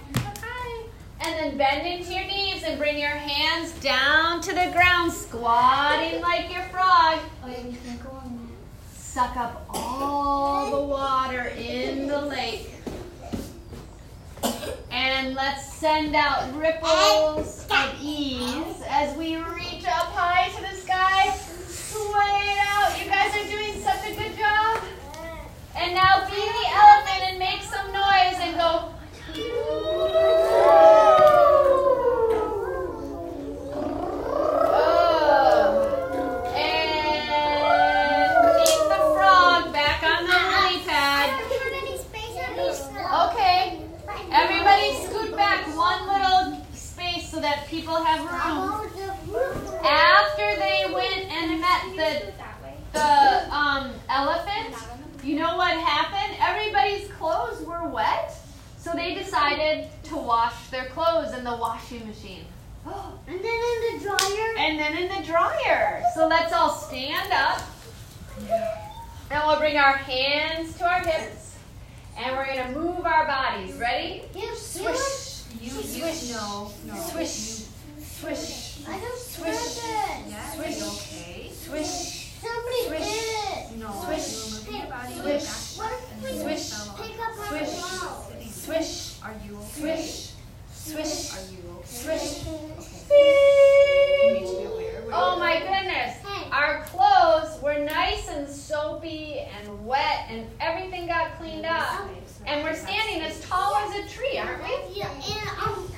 And 1.22 1.34
then 1.38 1.58
bend 1.58 1.86
into 1.86 2.14
your 2.14 2.26
knees 2.26 2.64
and 2.64 2.80
bring 2.80 2.98
your 2.98 3.10
hands 3.10 3.74
down 3.82 4.42
to 4.42 4.54
the 4.54 4.72
ground, 4.74 5.12
squatting 5.40 6.20
like 6.22 6.52
your 6.54 6.64
frog. 6.64 7.18
Suck 8.94 9.38
up 9.38 9.66
all 9.70 10.70
the 10.70 10.86
water 10.86 11.54
in 11.58 12.08
the 12.08 12.22
lake. 12.22 12.72
And 14.92 15.36
let's 15.36 15.72
send 15.74 16.14
out 16.14 16.54
ripples 16.56 17.66
of 17.72 17.96
ease 18.02 18.84
as 18.90 19.16
we 19.18 19.38
reach 19.38 19.86
up 19.88 20.12
high 20.12 20.50
to 20.50 20.62
the 20.62 20.76
sky. 20.82 21.34
Sway 21.68 22.42
it 22.52 22.60
out. 22.60 23.00
You 23.02 23.10
guys 23.10 23.34
are 23.34 23.50
doing 23.50 23.82
such 23.82 24.12
a 24.12 24.16
good 24.16 24.38
job. 24.38 24.84
And 25.78 25.96
now 25.96 26.28
be 26.30 26.36
the 26.36 26.68
elephant 26.70 26.99
have 48.10 48.26
room. 48.26 49.86
After 49.86 50.60
they 50.60 50.86
went 50.92 51.32
and 51.32 51.62
met 51.62 51.84
the 51.96 52.34
the 52.92 53.54
um, 53.54 53.92
elephant, 54.10 54.76
you 55.24 55.36
know 55.36 55.56
what 55.58 55.78
happened? 55.78 56.36
Everybody's 56.40 57.08
clothes 57.12 57.64
were 57.64 57.88
wet, 57.88 58.36
so 58.78 58.94
they 58.94 59.14
decided 59.14 59.88
to 60.06 60.16
wash 60.16 60.70
their 60.70 60.86
clothes 60.88 61.34
in 61.38 61.44
the 61.44 61.56
washing 61.56 62.08
machine. 62.08 62.46
And 63.28 63.40
then 63.40 63.46
in 63.46 64.00
the 64.00 64.04
dryer. 64.04 64.56
And 64.58 64.80
then 64.80 64.98
in 64.98 65.08
the 65.16 65.28
dryer. 65.28 66.02
So 66.16 66.28
let's 66.28 66.52
all 66.52 66.72
stand 66.72 67.32
up. 67.32 67.62
And 69.30 69.44
we'll 69.46 69.60
bring 69.60 69.78
our 69.78 69.98
hands 69.98 70.76
to 70.80 70.90
our 70.90 71.02
hips. 71.02 71.56
And 72.18 72.36
we're 72.36 72.48
going 72.48 72.74
to 72.74 72.80
move 72.80 73.06
our 73.06 73.28
bodies. 73.28 73.76
Ready? 73.76 74.24
You 74.36 74.56
Swish. 74.56 75.44
You, 75.62 75.70
Swish. 75.70 76.32
no, 76.32 76.72
no. 76.88 76.96
Swish. 76.96 77.59
Swish. 78.20 78.80
I 78.88 79.00
don't 79.00 79.18
Swish. 79.20 79.78
it. 79.78 80.30
Yeah, 80.30 80.52
Swish. 80.52 80.82
okay? 80.82 81.52
Swish. 81.54 82.26
Somebody 82.42 82.84
Swish. 82.88 83.08
did. 83.08 83.80
No, 83.80 83.92
Swish. 84.06 84.28
you 84.32 84.38
were 84.40 84.52
moving 84.52 84.76
your 84.82 84.90
body 84.90 85.14
Swish. 85.14 85.46
back 85.46 85.78
What 85.78 85.94
and 85.94 86.26
if 86.26 86.36
then 86.38 86.46
we 86.46 86.52
you 86.52 86.58
Swish. 86.58 86.80
pick 86.98 87.20
up 87.20 87.40
our 87.40 87.48
Swish. 87.48 87.80
clothes? 87.80 88.56
Swish. 88.56 89.22
Are 89.24 89.36
you 89.46 89.58
okay? 89.58 89.70
Swish. 89.80 90.32
Swish. 90.74 91.34
Are 91.34 91.52
you 91.52 91.60
okay? 91.80 91.88
Swish. 91.88 92.46
You 93.10 94.32
need 94.34 94.48
to 94.48 94.58
be 94.58 94.64
aware. 94.66 95.02
What 95.06 95.14
Oh 95.14 95.40
my 95.40 95.60
goodness. 95.60 96.18
Hey. 96.26 96.50
Our 96.52 96.84
clothes 96.86 97.62
were 97.62 97.80
nice 97.80 98.28
and 98.30 98.48
soapy 98.50 99.40
and 99.40 99.86
wet 99.86 100.26
and 100.30 100.48
everything 100.60 101.08
got 101.08 101.38
cleaned 101.40 101.66
up. 101.66 102.10
And 102.46 102.64
we're 102.64 102.76
standing 102.76 103.22
as 103.22 103.40
tall 103.42 103.76
as 103.76 103.96
a 103.96 104.08
tree, 104.10 104.38
aren't 104.38 104.64
we? 104.64 104.96
Yeah, 104.96 105.12
and 105.12 105.50
um, 105.62 105.90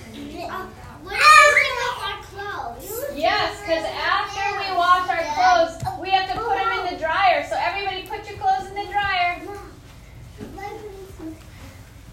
uh, 0.50 0.68
we're 1.04 1.12
picking 1.12 1.80
up 1.88 2.08
our 2.10 2.24
clothes. 2.24 3.06
Yes, 3.16 3.60
because 3.62 3.86
after 3.86 4.42
we 4.60 4.76
wash 4.78 5.08
our 5.10 5.24
clothes, 5.36 6.00
we 6.02 6.10
have 6.10 6.28
to 6.34 6.40
put 6.40 6.56
them 6.58 6.86
in 6.88 6.94
the 6.94 7.00
dryer. 7.00 7.46
So 7.48 7.56
everybody 7.58 8.04
put 8.08 8.28
your 8.30 8.38
clothes 8.40 8.68
in 8.70 8.76
the 8.76 8.92
dryer. 8.92 9.42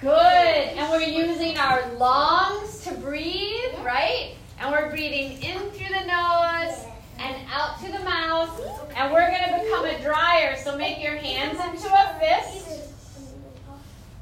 Good. 0.00 0.11
And 0.12 0.91
we're 0.91 1.00
using 1.03 1.59
our 1.59 1.88
lungs 1.95 2.85
to 2.85 2.95
breathe, 2.95 3.75
right? 3.83 4.35
And 4.61 4.71
we're 4.71 4.91
breathing 4.91 5.43
in 5.43 5.59
through 5.71 5.88
the 5.88 6.05
nose 6.07 6.85
and 7.19 7.37
out 7.50 7.81
through 7.81 7.93
the 7.93 8.05
mouth. 8.05 8.61
And 8.97 9.12
we're 9.12 9.29
going 9.29 9.49
to 9.49 9.65
become 9.65 9.85
a 9.87 10.00
dryer. 10.00 10.57
So 10.62 10.77
make 10.77 11.03
your 11.03 11.17
hands 11.17 11.59
into 11.59 11.88
a 11.93 12.17
fist. 12.21 12.67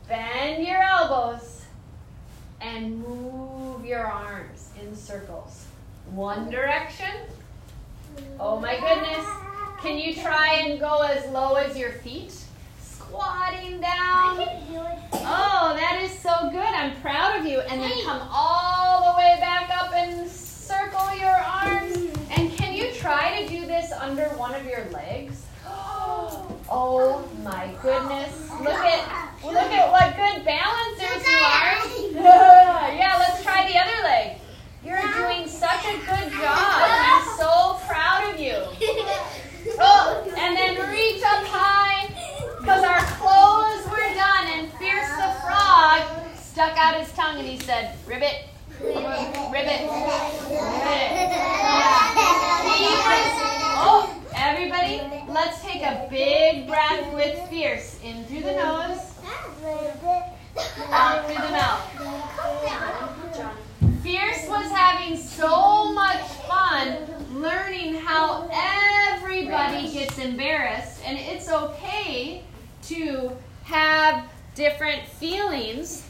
Bend 0.09 0.65
your 0.67 0.81
elbows 0.83 1.63
and 2.61 2.99
move 3.05 3.85
your 3.85 4.07
arms 4.07 4.71
in 4.81 4.95
circles. 4.97 5.67
One 6.13 6.49
direction. 6.49 7.11
Oh 8.41 8.59
my 8.61 8.79
goodness. 8.79 9.27
Can 9.83 9.99
you 9.99 10.15
try 10.15 10.63
and 10.65 10.79
go 10.81 11.03
as 11.03 11.29
low 11.33 11.55
as 11.57 11.77
your 11.77 11.91
feet? 11.91 12.33
Squatting 12.81 13.81
down. 13.81 14.47
Oh, 15.13 15.75
that 15.77 16.01
is 16.05 16.17
so 16.19 16.51
good. 16.53 16.61
I'm 16.61 16.95
proud 17.01 17.41
of 17.41 17.47
you. 17.47 17.61
And 17.61 17.83
then 17.83 17.91
come 18.05 18.29
all 18.31 19.13
the 19.13 19.19
way 19.19 19.37
back 19.41 19.71
up 19.77 19.93
and 19.93 20.29
circle 20.31 21.17
your 21.17 21.29
arms. 21.35 21.97
And 22.37 22.53
can 22.57 22.75
you 22.75 22.93
try 22.93 23.43
to 23.43 23.49
do 23.49 23.67
this 23.67 23.91
under 23.93 24.25
one 24.37 24.55
of 24.55 24.65
your 24.67 24.85
legs? 24.93 25.43
Oh 26.69 27.29
my 27.47 27.71
goodness. 27.81 28.51
Look 28.59 28.69
at 28.69 29.33
look 29.45 29.71
at 29.71 29.91
what 29.91 30.17
good 30.17 30.45
balancers 30.45 31.23
you 31.27 31.39
are. 31.39 31.79
yeah, 32.93 33.17
let's 33.19 33.43
try 33.43 33.67
the 33.71 33.79
other 33.79 34.03
leg. 34.03 34.39
You're 34.85 35.01
doing 35.15 35.47
such 35.49 35.85
a 35.85 35.97
good 35.99 36.33
job. 36.33 36.59
I'm 36.59 37.25
so 37.39 37.79
proud 37.87 38.35
of 38.35 38.41
you. 38.41 38.57
Oh, 39.79 40.23
and 40.37 40.57
then 40.57 40.77
reach 40.91 41.23
up 41.25 41.45
high 41.47 42.09
because 42.59 42.83
our 42.85 43.01
clothes 43.19 43.85
were 43.91 44.15
done 44.15 44.47
and 44.59 44.73
Fierce 44.75 45.11
the 45.11 45.33
frog 45.43 46.03
stuck 46.37 46.77
out 46.79 46.95
his 47.01 47.11
tongue 47.13 47.39
and 47.39 47.47
he 47.47 47.59
said, 47.59 47.95
Ribbit, 48.07 48.45
ribbit, 48.81 49.05
ribbit. 49.53 49.81
Yeah. 50.51 51.27
He 52.63 52.85
was, 52.85 53.27
oh, 53.79 54.09
everybody, 54.37 55.01
let's 55.29 55.61
take 55.63 55.83
a 55.83 56.07
big 56.11 56.67
breath 56.69 57.13
with 57.13 57.39
Fierce 57.51 57.99
in 58.05 58.25
through 58.25 58.43
the 58.43 58.53
nose 58.53 59.01
out 60.91 61.27
through 61.27 61.43
the 61.43 61.51
mouth. 61.51 61.83
Fierce 64.03 64.47
was 64.49 64.71
having 64.71 65.17
so 65.17 65.93
much 65.93 66.23
fun 66.49 66.97
learning 67.35 67.95
how 67.95 68.49
everybody 68.53 69.91
gets 69.93 70.19
embarrassed, 70.19 71.01
and 71.05 71.19
it's 71.19 71.49
okay 71.51 72.43
to 72.85 73.33
have 73.65 74.25
different 74.55 75.03
feelings. 75.05 76.03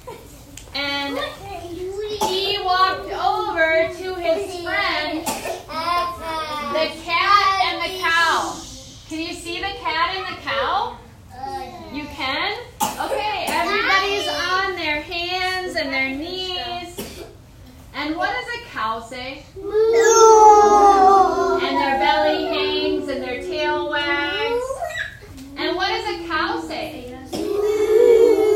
And 0.74 1.18
he 1.18 2.58
walked 2.62 3.10
over 3.10 3.88
to 3.94 4.14
his 4.14 4.60
friend, 4.62 5.24
the 5.26 6.88
cat 7.02 7.64
and 7.64 7.80
the 7.82 7.98
cow. 8.02 8.54
Can 9.08 9.20
you 9.20 9.32
see 9.32 9.58
the 9.60 9.72
cat 9.80 10.14
and 10.16 10.26
the 10.36 10.40
cow? 10.42 10.98
You 11.92 12.04
can? 12.08 12.58
Okay, 12.82 13.46
everybody's 13.48 14.28
on 14.28 14.74
their 14.76 15.00
hands 15.00 15.76
and 15.76 15.90
their 15.92 16.10
knees. 16.14 16.98
And 17.94 18.14
what 18.16 18.28
does 18.30 18.46
a 18.60 18.64
cow 18.68 19.00
say? 19.00 19.44
And 21.62 21.76
their 21.76 21.98
belly 21.98 22.44
hangs 22.44 23.08
and 23.08 23.22
their 23.22 23.40
tail 23.40 23.88
wags. 23.90 24.64
And 25.56 25.74
what 25.74 25.88
does 25.88 26.06
a 26.20 26.26
cow 26.28 26.60
say? 26.60 27.14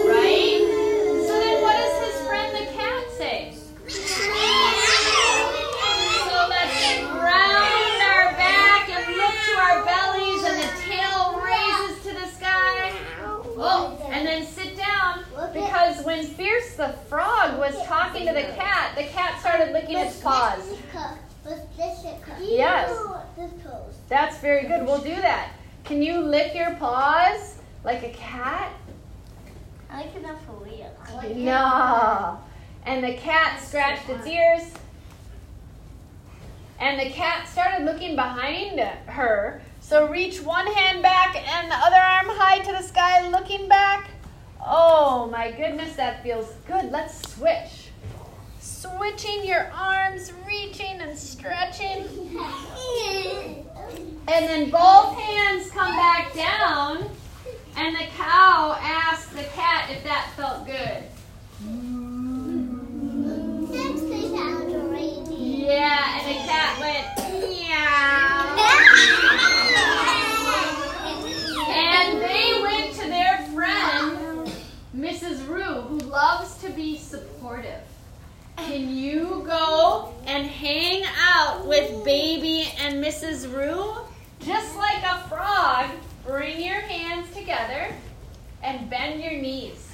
Right? 0.06 0.60
So 1.26 1.32
then 1.40 1.62
what 1.62 1.76
does 1.76 1.96
his 2.06 2.20
friend 2.26 2.54
the 2.54 2.66
cat 2.72 3.04
say? 3.16 3.54
So 3.88 3.96
let's 6.48 7.02
round 7.02 8.02
our 8.02 8.32
back 8.36 8.88
and 8.90 9.16
look 9.16 9.34
to 9.46 9.52
our 9.58 9.84
bellies 9.84 10.42
and 10.44 10.58
the 10.62 10.70
tail 10.82 11.40
raises 11.40 12.02
to 12.04 12.12
the 12.12 12.26
sky. 12.26 12.92
Oh, 13.56 13.98
and 14.10 14.26
then 14.26 14.44
sit 14.46 14.76
down 14.76 15.24
because 15.52 16.04
when 16.04 16.24
Fierce 16.24 16.76
the 16.76 16.88
frog 17.08 17.58
was 17.58 17.74
talking 17.86 18.26
to 18.26 18.32
the 18.32 18.42
cat, 18.54 18.94
the 18.96 19.04
cat 19.04 19.38
started 19.40 19.72
licking 19.72 19.98
its 19.98 20.20
paws. 20.20 20.60
Yes. 22.40 22.90
That's 24.08 24.38
very 24.38 24.66
good. 24.66 24.84
We'll 24.86 25.00
do 25.02 25.14
that. 25.14 25.52
Can 25.84 26.02
you 26.02 26.18
lick 26.20 26.54
your 26.54 26.74
paws 26.76 27.56
like 27.84 28.02
a 28.02 28.10
cat? 28.10 28.72
Enough 30.30 30.46
for 30.46 30.64
real. 30.64 31.34
No. 31.34 32.38
And 32.86 33.02
the 33.02 33.14
cat 33.14 33.60
scratched 33.60 34.08
its 34.08 34.26
ears. 34.26 34.72
And 36.78 37.00
the 37.00 37.10
cat 37.10 37.48
started 37.48 37.84
looking 37.84 38.14
behind 38.14 38.78
her. 38.78 39.60
So 39.80 40.08
reach 40.08 40.40
one 40.40 40.68
hand 40.68 41.02
back 41.02 41.36
and 41.36 41.68
the 41.68 41.74
other 41.74 41.96
arm 41.96 42.26
high 42.38 42.60
to 42.60 42.70
the 42.70 42.82
sky, 42.82 43.28
looking 43.28 43.68
back. 43.68 44.10
Oh 44.64 45.28
my 45.32 45.50
goodness, 45.50 45.96
that 45.96 46.22
feels 46.22 46.52
good. 46.68 46.92
Let's 46.92 47.28
switch. 47.34 47.88
Switching 48.60 49.44
your 49.44 49.68
arms, 49.72 50.32
reaching 50.46 51.00
and 51.00 51.18
stretching. 51.18 52.06
And 54.32 54.46
then 54.46 54.70
both 54.70 55.18
hands 55.18 55.72
come 55.72 55.96
back 55.96 56.32
down. 56.34 57.10
And 57.76 57.96
the 57.96 58.06
cow 58.16 58.76
asked 58.80 59.32
the 59.34 59.44
cat 59.54 59.90
if 59.90 60.02
that 60.04 60.32
felt 60.36 60.66
good. 60.66 61.04
Yeah, 65.70 66.18
and 66.18 66.26
the 66.28 66.34
cat 66.46 66.80
went 66.80 67.06
meow. 67.48 68.56
And 71.68 72.20
they 72.20 72.60
went 72.60 72.94
to 72.96 73.06
their 73.08 73.38
friend, 73.54 74.52
Mrs. 74.96 75.46
Rue, 75.48 75.82
who 75.82 75.98
loves 75.98 76.56
to 76.62 76.70
be 76.70 76.98
supportive. 76.98 77.82
Can 78.56 78.94
you 78.94 79.44
go 79.46 80.12
and 80.26 80.46
hang 80.46 81.04
out 81.18 81.66
with 81.66 82.04
baby 82.04 82.72
and 82.80 83.02
Mrs. 83.02 83.52
Rue? 83.52 83.94
Just 84.44 84.74
like 84.76 85.02
a 85.04 85.18
frog, 85.28 85.90
bring 86.26 86.60
your 86.64 86.80
hands 86.80 87.30
together 87.34 87.94
and 88.62 88.88
bend 88.88 89.22
your 89.22 89.32
knees. 89.32 89.88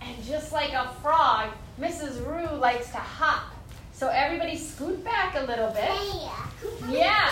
And 0.00 0.24
just 0.24 0.52
like 0.52 0.72
a 0.72 0.88
frog, 1.02 1.50
Mrs. 1.78 2.26
Rue 2.26 2.56
likes 2.58 2.90
to 2.92 2.96
hop. 2.96 3.52
So 3.92 4.08
everybody 4.08 4.56
scoot 4.56 5.04
back 5.04 5.34
a 5.36 5.44
little 5.44 5.70
bit. 5.70 5.90
Yeah, 6.88 7.30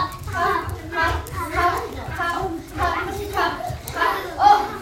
Oh, 4.37 4.65
freeze! 4.69 4.74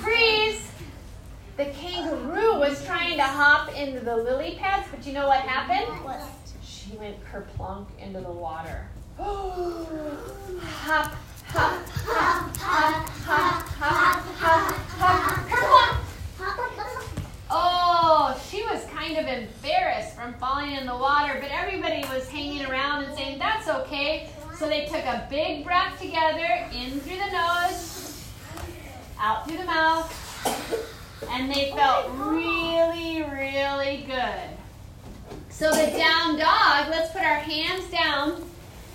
The 1.56 1.66
kangaroo 1.66 2.58
was 2.58 2.84
trying 2.84 3.18
to 3.18 3.24
hop 3.24 3.76
into 3.76 4.00
the 4.00 4.18
lily 4.18 4.58
pads, 4.60 4.88
but 4.90 5.06
you 5.06 5.14
know 5.14 5.28
what 5.28 5.42
happened? 5.42 5.86
She 6.64 6.98
went 6.98 7.16
kerplunk 7.26 7.86
into 8.00 8.22
the 8.22 8.32
water. 8.32 8.88
hop, 9.20 11.14
hop, 11.46 11.88
hop, 11.88 12.58
hop, 12.58 13.08
hop, 13.08 13.68
hop, 13.68 14.32
hop, 14.40 14.74
hop, 14.98 15.44
kerplunk. 15.48 17.24
Oh, 17.52 18.42
she 18.50 18.64
was 18.64 18.84
kind 18.86 19.20
of 19.20 19.28
embarrassed 19.28 20.16
from 20.16 20.34
falling 20.36 20.72
in 20.72 20.88
the 20.88 20.98
water, 20.98 21.38
but 21.40 21.52
everybody 21.52 22.04
was 22.10 22.28
hanging 22.30 22.66
around 22.66 23.04
and 23.04 23.16
saying, 23.16 23.38
that's 23.38 23.68
okay. 23.68 24.32
So 24.58 24.68
they 24.68 24.86
took 24.86 25.06
a 25.06 25.28
big 25.30 25.64
breath 25.64 26.02
together, 26.02 26.68
in 26.74 27.00
through 27.02 27.18
the 27.18 27.32
nose, 27.32 28.28
out 29.20 29.48
through 29.48 29.58
the 29.58 29.66
mouth, 29.66 31.03
and 31.30 31.52
they 31.52 31.72
felt 31.72 32.10
really, 32.16 33.24
really 33.24 34.06
good. 34.08 34.58
So 35.50 35.72
the 35.72 35.96
down 35.98 36.38
dog, 36.38 36.90
let's 36.90 37.12
put 37.12 37.22
our 37.22 37.40
hands 37.40 37.90
down 37.90 38.44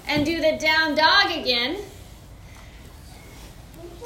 and 0.06 0.24
do 0.24 0.40
the 0.40 0.58
down 0.60 0.94
dog 0.94 1.30
again. 1.30 1.76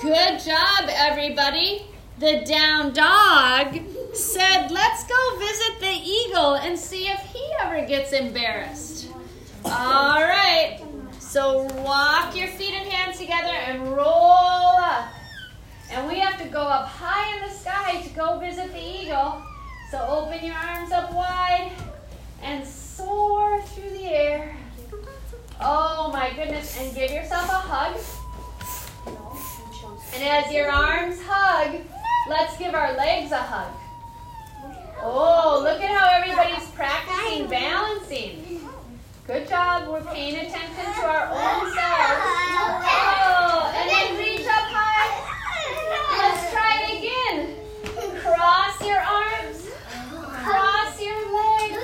Good 0.01 0.41
job, 0.41 0.89
everybody. 0.89 1.87
The 2.19 2.45
down 2.45 2.93
dog 2.93 3.79
said, 4.13 4.71
Let's 4.71 5.05
go 5.07 5.39
visit 5.39 5.81
the 5.81 6.01
eagle 6.05 6.55
and 6.55 6.79
see 6.79 7.09
if 7.09 7.21
he 7.21 7.53
ever 7.61 7.87
gets 7.87 8.13
embarrassed. 8.13 9.09
All 9.65 10.21
right. 10.21 10.81
So 11.19 11.63
walk 11.83 12.37
your 12.37 12.49
feet 12.49 12.75
and 12.75 12.89
hands 12.89 13.19
together 13.19 13.49
and 13.49 13.97
roll 13.97 14.77
up. 14.77 15.13
And 15.93 16.09
we 16.09 16.19
have 16.21 16.41
to 16.41 16.49
go 16.49 16.61
up 16.61 16.89
high 16.89 17.37
in 17.37 17.43
the 17.43 17.55
sky 17.55 18.01
to 18.01 18.09
go 18.11 18.39
visit 18.39 18.73
the 18.73 18.83
eagle. 18.83 19.43
So 19.91 19.99
open 20.09 20.45
your 20.45 20.55
arms 20.55 20.91
up 20.91 21.13
wide 21.13 21.71
and 22.43 22.67
soar 22.67 23.61
through 23.61 23.91
the 23.91 24.07
air. 24.07 24.57
Oh 25.61 26.11
my 26.11 26.33
goodness. 26.35 26.79
And 26.81 26.95
give 26.95 27.11
yourself 27.11 27.45
a 27.45 27.61
hug. 27.61 28.01
And 30.15 30.23
as 30.25 30.53
your 30.53 30.71
arms 30.71 31.19
hug, 31.23 31.81
let's 32.29 32.57
give 32.57 32.75
our 32.75 32.97
legs 32.97 33.33
a 33.33 33.39
hug. 33.39 33.73
Oh, 35.03 35.61
look 35.63 35.81
at 35.83 35.91
how 35.91 36.09
everybody's 36.19 36.69
practicing 36.71 37.49
balancing. 37.49 38.61
Good 39.27 39.49
job. 39.49 39.89
We're 39.89 40.01
paying 40.13 40.37
attention 40.37 40.85
to 40.85 41.03
our 41.03 41.27
own 41.29 41.73
selves. 41.73 42.23
Oh, 42.89 43.73
and 43.77 43.91
then 43.91 44.19
reach 44.19 44.47
up 44.47 44.69
high. 44.71 45.29
Let's 46.19 46.53
try 46.53 46.87
it 46.87 46.99
again. 46.99 47.57
Cross 48.83 48.91
your 48.91 49.01
arms. 49.01 49.59
Cross 50.43 51.01
your 51.01 51.15
legs. 51.15 51.79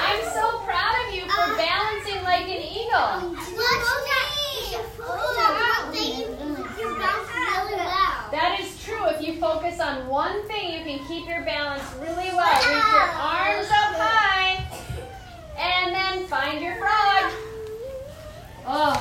I'm 0.00 0.24
so 0.34 0.58
proud 0.64 0.94
of 1.06 1.14
you 1.14 1.22
for 1.22 1.56
balancing 1.56 2.24
like 2.24 2.48
an 2.48 2.60
eagle. 2.60 3.36
That 8.32 8.58
is 8.60 8.84
true. 8.84 9.06
If 9.10 9.22
you 9.22 9.38
focus 9.38 9.78
on 9.78 10.08
one 10.08 10.44
thing, 10.48 10.72
you 10.72 10.84
can 10.84 11.06
keep 11.06 11.28
your 11.28 11.42
balance 11.42 11.84
really 12.00 12.34
well. 12.34 12.52
Reach 12.52 12.92
your 12.92 13.10
arms 13.22 13.68
up 13.70 13.94
high. 13.94 14.66
And 15.56 15.94
then 15.94 16.26
find 16.26 16.60
your 16.60 16.74
frog. 16.78 17.32
Oh, 18.66 18.94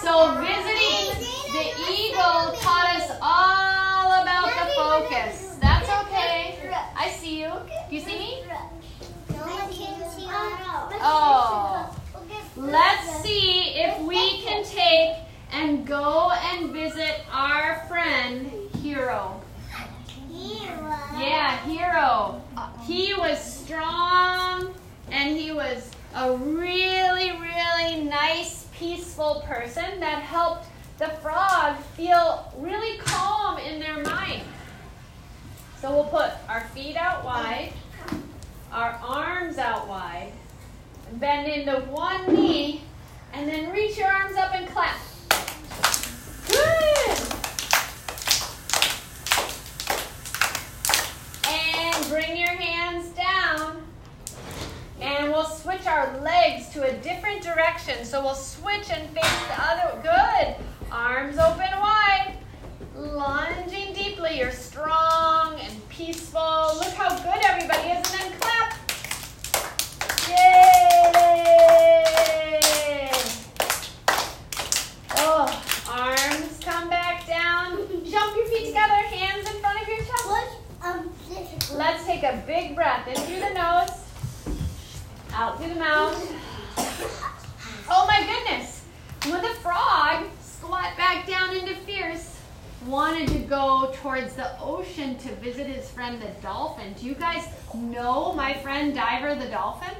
so 0.00 0.40
visiting 0.40 1.26
the 1.52 1.72
eagle 1.90 2.54
taught 2.60 2.94
us 2.94 3.10
all 3.20 4.22
about 4.22 4.46
the 4.46 4.72
focus. 4.76 5.41
I 7.02 7.10
see 7.10 7.40
you. 7.40 7.50
Do 7.90 7.96
you 7.96 8.00
see 8.00 8.16
me? 8.16 8.44
Oh. 11.00 11.98
Let's 12.56 13.22
see 13.24 13.74
if 13.74 13.98
we 14.02 14.40
can 14.42 14.62
take 14.62 15.16
and 15.50 15.84
go 15.84 16.30
and 16.30 16.70
visit 16.70 17.22
our 17.32 17.84
friend 17.88 18.52
Hero. 18.80 19.42
Hero. 20.30 20.96
Yeah, 21.18 21.58
Hero. 21.66 22.40
He 22.86 23.14
was 23.14 23.42
strong 23.42 24.72
and 25.10 25.36
he 25.36 25.50
was 25.50 25.90
a 26.14 26.36
really, 26.36 27.32
really 27.32 28.04
nice, 28.04 28.68
peaceful 28.78 29.42
person 29.44 29.98
that 29.98 30.22
helped 30.22 30.68
the 31.00 31.08
frog 31.20 31.78
feel 31.96 32.54
really 32.58 32.98
calm 32.98 33.58
in 33.58 33.80
their 33.80 34.04
mind. 34.04 34.44
So 35.82 35.90
we'll 35.90 36.04
put 36.04 36.30
our 36.48 36.60
feet 36.76 36.94
out 36.94 37.24
wide, 37.24 37.72
our 38.70 39.00
arms 39.02 39.58
out 39.58 39.88
wide, 39.88 40.30
bend 41.14 41.48
into 41.48 41.80
one 41.86 42.32
knee, 42.32 42.82
and 43.32 43.48
then 43.48 43.72
reach 43.72 43.98
your 43.98 44.06
arms 44.06 44.36
up 44.36 44.54
and 44.54 44.68
clap. 44.68 44.96
Good. 46.46 47.18
And 51.48 52.08
bring 52.10 52.36
your 52.36 52.54
hands 52.54 53.08
down. 53.16 53.82
And 55.00 55.32
we'll 55.32 55.46
switch 55.46 55.84
our 55.88 56.16
legs 56.20 56.68
to 56.74 56.84
a 56.84 56.92
different 56.98 57.42
direction. 57.42 58.04
So 58.04 58.22
we'll 58.22 58.36
switch 58.36 58.88
and 58.92 59.10
face 59.10 59.46
the 59.48 59.60
other. 59.60 60.00
Good. 60.00 60.64
Arms 60.92 61.38
open 61.38 61.80
wide. 61.80 62.36
Lunging 62.96 63.94
deeply. 63.94 64.38
You're 64.38 64.50
strong 64.50 65.58
and 65.60 65.88
peaceful. 65.88 66.72
Look 66.76 66.92
how 66.94 67.08
good 67.18 67.44
everybody 67.44 67.88
is. 67.88 68.12
And 68.12 68.20
then 68.20 68.32
clap. 68.38 68.74
Yay! 70.28 70.92
Oh, 75.16 75.62
arms 75.90 76.58
come 76.62 76.88
back 76.90 77.26
down. 77.26 77.76
Jump 78.04 78.36
your 78.36 78.46
feet 78.46 78.66
together. 78.66 78.94
Hands 78.94 79.48
in 79.48 79.60
front 79.60 79.80
of 79.82 79.88
your 79.88 79.98
chest. 79.98 80.28
um, 80.82 81.10
Let's 81.74 82.04
take 82.04 82.22
a 82.22 82.42
big 82.46 82.74
breath 82.74 83.08
in 83.08 83.14
through 83.14 83.40
the 83.40 83.54
nose, 83.54 83.90
out 85.32 85.58
through 85.58 85.72
the 85.74 85.80
mouth. 85.80 86.14
Oh 87.88 88.06
my 88.06 88.22
goodness! 88.26 88.84
When 89.24 89.40
the 89.42 89.54
frog 89.60 90.26
squat 90.42 90.96
back 90.96 91.26
down 91.26 91.56
into 91.56 91.74
fierce, 91.76 92.38
wanted 92.86 93.28
to 93.28 93.38
go 93.38 93.92
towards 93.96 94.34
the 94.34 94.58
ocean 94.60 95.16
to 95.18 95.34
visit 95.36 95.66
his 95.66 95.88
friend 95.90 96.20
the 96.20 96.28
dolphin. 96.42 96.92
Do 96.98 97.06
you 97.06 97.14
guys 97.14 97.46
know 97.74 98.32
my 98.32 98.54
friend 98.54 98.94
Diver 98.94 99.34
the 99.34 99.46
dolphin? 99.48 99.94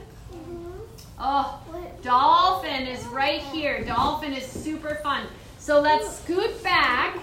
Oh, 1.19 1.61
dolphin 2.03 2.87
is 2.87 3.05
right 3.07 3.41
here. 3.41 3.85
Dolphin 3.85 4.33
is 4.33 4.45
super 4.45 4.97
fun. 4.97 5.27
So 5.63 5.81
let's 5.81 6.19
scoot 6.19 6.61
back. 6.65 7.17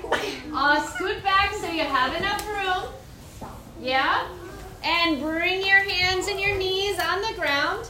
Uh, 0.53 0.81
scoot 0.93 1.21
back 1.23 1.53
so 1.55 1.69
you 1.69 1.83
have 1.83 2.15
enough 2.15 2.47
room. 2.47 2.93
Yeah? 3.81 4.29
And 4.81 5.19
bring 5.19 5.59
your 5.59 5.81
hands 5.81 6.29
and 6.29 6.39
your 6.39 6.57
knees 6.57 6.97
on 7.01 7.21
the 7.21 7.33
ground. 7.33 7.89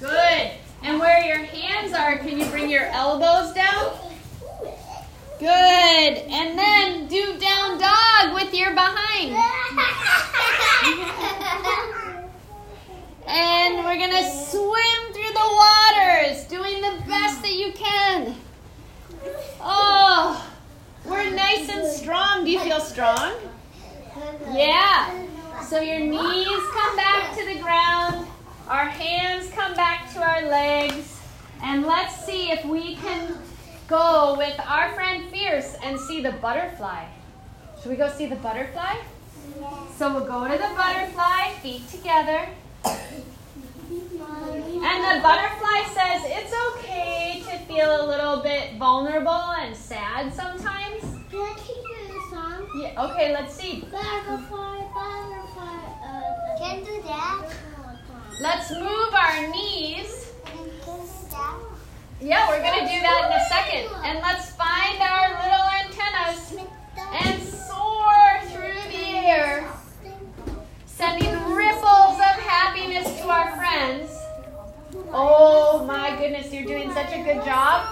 Good. 0.00 0.50
And 0.82 0.98
where 0.98 1.24
your 1.24 1.38
hands 1.38 1.92
are, 1.92 2.18
can 2.18 2.40
you 2.40 2.46
bring 2.46 2.68
your 2.68 2.86
elbows 2.86 3.54
down? 3.54 3.96
Good. 5.38 5.48
And 5.48 6.58
then 6.58 7.06
do 7.06 7.38
down 7.38 7.78
dog 7.78 8.34
with 8.34 8.52
your 8.52 8.74
behind. 8.74 9.36
And 13.28 13.84
we're 13.84 13.98
going 13.98 14.10
to 14.10 14.30
swim 14.30 15.12
through 15.12 15.32
the 15.32 15.48
waters, 15.62 16.42
doing 16.48 16.80
the 16.80 17.04
best 17.06 17.40
that 17.42 17.54
you 17.54 17.72
can. 17.72 18.34
Oh, 19.66 20.46
we're 21.06 21.30
nice 21.30 21.70
and 21.70 21.90
strong. 21.90 22.44
Do 22.44 22.50
you 22.50 22.60
feel 22.60 22.80
strong? 22.80 23.32
Yeah. 24.52 25.26
So 25.66 25.80
your 25.80 26.00
knees 26.00 26.62
come 26.72 26.96
back 26.96 27.34
to 27.38 27.44
the 27.46 27.58
ground, 27.60 28.26
our 28.68 28.84
hands 28.84 29.50
come 29.52 29.74
back 29.74 30.12
to 30.12 30.20
our 30.20 30.42
legs, 30.42 31.18
and 31.62 31.86
let's 31.86 32.26
see 32.26 32.50
if 32.50 32.62
we 32.66 32.96
can 32.96 33.38
go 33.88 34.34
with 34.36 34.60
our 34.60 34.92
friend 34.92 35.30
Fierce 35.30 35.76
and 35.82 35.98
see 35.98 36.20
the 36.20 36.32
butterfly. 36.32 37.06
Should 37.84 37.90
we 37.90 37.96
go 37.96 38.08
see 38.08 38.24
the 38.24 38.36
butterfly? 38.36 38.96
So 39.98 40.14
we'll 40.14 40.24
go 40.24 40.48
to 40.48 40.56
the 40.56 40.72
butterfly, 40.74 41.50
feet 41.60 41.86
together. 41.90 42.48
And 42.82 42.96
the 45.04 45.20
butterfly 45.22 45.84
says 45.92 46.22
it's 46.24 46.54
okay 46.70 47.42
to 47.44 47.58
feel 47.66 48.06
a 48.06 48.08
little 48.08 48.42
bit 48.42 48.78
vulnerable 48.78 49.52
and 49.60 49.76
sad 49.76 50.32
sometimes. 50.32 51.02
Can 51.30 51.40
I 51.40 51.54
teach 51.58 51.76
you 51.76 52.08
the 52.08 52.20
song? 52.34 52.66
Yeah, 52.80 53.04
okay, 53.04 53.34
let's 53.34 53.52
see. 53.52 53.80
Butterfly, 53.92 54.80
butterfly. 54.94 55.84
Uh, 56.06 56.58
Can 56.58 56.82
do 56.84 57.02
that. 57.02 57.46
Let's 58.40 58.70
move 58.70 59.12
our 59.12 59.46
knees. 59.48 60.32
Can 60.46 60.64
do 60.64 61.04
that. 61.32 61.58
Yeah, 62.22 62.48
we're 62.48 62.62
going 62.62 62.80
to 62.80 62.86
do 62.90 63.00
that 63.02 63.26
in 63.26 63.32
a 63.38 63.44
second. 63.44 63.92
And 64.06 64.20
let's 64.20 64.52
find 64.52 65.02
our 65.02 65.28
little 65.36 65.68
antennas 65.84 66.73
friends. 73.74 74.16
Oh 75.12 75.84
my 75.86 76.16
goodness, 76.16 76.52
you're 76.52 76.64
doing 76.64 76.92
such 76.92 77.12
a 77.12 77.22
good 77.24 77.44
job. 77.44 77.86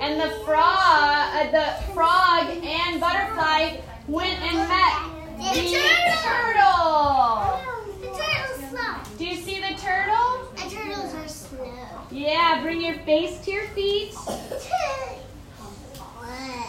And 0.00 0.20
the 0.20 0.30
frog, 0.44 1.34
uh, 1.34 1.50
the 1.50 1.92
frog 1.92 2.48
and 2.62 3.00
butterfly 3.00 3.80
went 4.06 4.40
and 4.40 4.56
met 4.68 4.94
The 5.36 5.60
the 5.60 5.70
turtle. 5.70 6.22
turtle. 6.22 7.60
The 8.00 8.06
turtle's 8.06 8.70
slow. 8.70 9.16
Do 9.18 9.26
you 9.26 9.36
see 9.36 9.60
the 9.60 9.74
turtle? 9.80 10.48
And 10.58 10.70
turtles 10.70 11.14
are 11.14 11.28
slow. 11.28 11.72
Yeah, 12.10 12.62
bring 12.62 12.80
your 12.80 12.98
face 13.00 13.44
to 13.44 13.50
your 13.50 13.66
feet. 13.68 14.14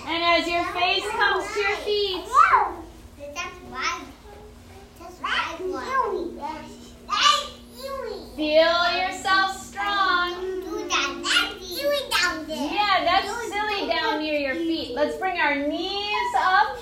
And 0.07 0.23
as 0.23 0.47
your 0.47 0.63
face 0.73 1.07
comes 1.11 1.53
to 1.53 1.59
your 1.59 1.77
feet, 1.77 2.23
That's 3.35 3.55
why. 3.69 4.01
That's 4.99 5.19
why. 5.21 5.91
Feel 8.35 8.97
yourself 8.97 9.57
strong. 9.57 10.61
Do 10.61 10.87
that. 10.87 11.21
That's 11.23 11.81
Yui 11.81 11.97
down 12.09 12.47
there. 12.47 12.73
Yeah, 12.73 13.03
that's 13.03 13.29
silly 13.47 13.87
down 13.87 14.19
near 14.19 14.39
your 14.39 14.55
feet. 14.55 14.95
Let's 14.95 15.17
bring 15.17 15.39
our 15.39 15.55
knees 15.55 16.33
up 16.37 16.77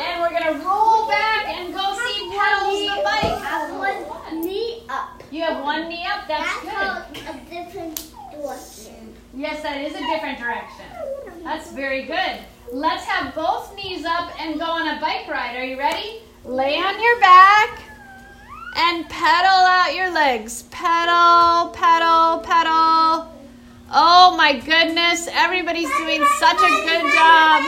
and 0.00 0.20
we're 0.20 0.30
gonna 0.30 0.64
roll 0.64 1.08
back 1.08 1.48
and 1.48 1.72
go 1.72 1.96
see 1.96 2.30
Petals 2.30 2.80
the 2.80 3.02
bike. 3.02 4.08
one 4.08 4.40
knee 4.40 4.82
up. 4.88 5.22
You 5.30 5.42
have 5.42 5.64
one 5.64 5.88
knee 5.88 6.06
up, 6.06 6.28
that's 6.28 6.60
good. 6.60 7.22
a 7.28 7.40
different 7.50 8.12
direction. 8.32 9.14
Yes, 9.34 9.62
that 9.62 9.80
is 9.80 9.94
a 9.94 9.98
different 9.98 10.38
direction. 10.38 10.86
That's 11.42 11.70
very 11.72 12.02
good. 12.02 12.38
Let's 12.72 13.04
have 13.04 13.34
both 13.34 13.74
knees 13.74 14.04
up 14.04 14.38
and 14.40 14.58
go 14.58 14.66
on 14.66 14.86
a 14.88 15.00
bike 15.00 15.26
ride. 15.28 15.56
Are 15.56 15.64
you 15.64 15.78
ready? 15.78 16.20
Lay 16.44 16.76
on 16.76 17.02
your 17.02 17.20
back 17.20 17.80
and 18.76 19.08
pedal 19.08 19.48
out 19.48 19.94
your 19.94 20.10
legs. 20.12 20.62
Pedal, 20.70 21.68
pedal, 21.70 22.38
pedal. 22.40 23.28
Oh 23.90 24.34
my 24.36 24.52
goodness, 24.58 25.28
everybody's 25.32 25.90
doing 25.96 26.24
such 26.38 26.58
a 26.58 26.68
good 26.68 27.12
job. 27.12 27.64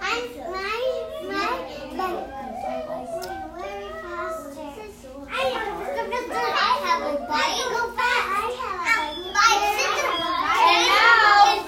I'm 0.00 0.22
my 0.52 0.80
my 1.22 1.58
my. 1.96 2.24
Very 3.56 3.88
faster. 4.02 4.66
I 5.30 5.42
have 6.84 7.02
a 7.02 7.04
bike. 7.26 7.64
Go 7.72 7.92
fast. 7.96 8.28
I 8.28 8.52
have 8.60 8.82
a 8.98 9.32
bicycle. 9.36 10.24
And 10.68 10.82
now, 10.92 11.64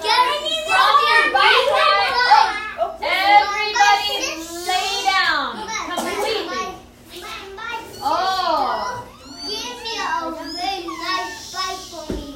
from 0.69 0.95
your 1.09 1.23
bike 1.33 1.69
ride, 1.73 2.15
everybody 3.01 4.13
lay 4.67 4.93
down 5.09 5.51
completely. 5.97 6.65
Oh. 8.03 9.05
Give 9.47 9.77
me 9.83 9.93
a 9.97 10.31
very 10.53 10.85
nice 10.87 11.53
bike 11.53 11.83
for 11.89 12.05
me. 12.13 12.27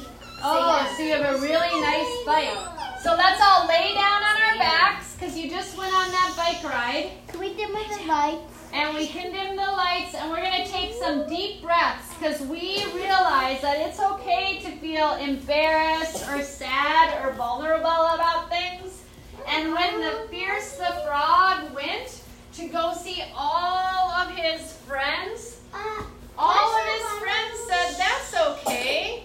Oh, 0.42 0.94
so 0.96 1.02
you 1.02 1.10
have 1.12 1.26
a 1.34 1.38
really 1.40 1.74
nice 1.80 2.15
bike. 2.26 2.58
So 3.00 3.14
let's 3.14 3.40
all 3.40 3.68
lay 3.68 3.94
down 3.94 4.22
on 4.22 4.36
our 4.42 4.58
backs 4.58 5.14
because 5.14 5.38
you 5.38 5.48
just 5.48 5.78
went 5.78 5.94
on 5.94 6.10
that 6.10 6.34
bike 6.36 6.64
ride. 6.64 7.12
Can 7.28 7.38
we 7.38 7.54
dim 7.54 7.72
the 7.72 8.04
lights? 8.08 8.42
And 8.72 8.96
we 8.96 9.06
can 9.06 9.32
dim 9.32 9.54
the 9.54 9.62
lights 9.62 10.14
and 10.16 10.28
we're 10.30 10.42
going 10.42 10.64
to 10.64 10.68
take 10.68 10.92
some 10.94 11.28
deep 11.28 11.62
breaths 11.62 12.12
because 12.14 12.40
we 12.42 12.84
realize 12.94 13.62
that 13.62 13.76
it's 13.78 14.00
okay 14.00 14.60
to 14.64 14.72
feel 14.78 15.14
embarrassed 15.14 16.28
or 16.28 16.42
sad 16.42 17.24
or 17.24 17.32
vulnerable 17.34 17.86
about 17.86 18.50
things. 18.50 19.04
And 19.46 19.72
when 19.72 20.00
the 20.00 20.26
Fierce 20.28 20.72
the 20.72 20.92
Frog 21.06 21.72
went 21.76 22.22
to 22.54 22.66
go 22.66 22.92
see 22.92 23.22
all 23.36 24.10
of 24.10 24.34
his 24.34 24.72
friends, 24.88 25.60
Uh, 25.72 26.02
all 26.36 26.74
of 26.74 26.86
his 26.86 27.06
friends 27.20 27.58
said, 27.68 27.96
That's 27.98 28.34
okay. 28.48 29.24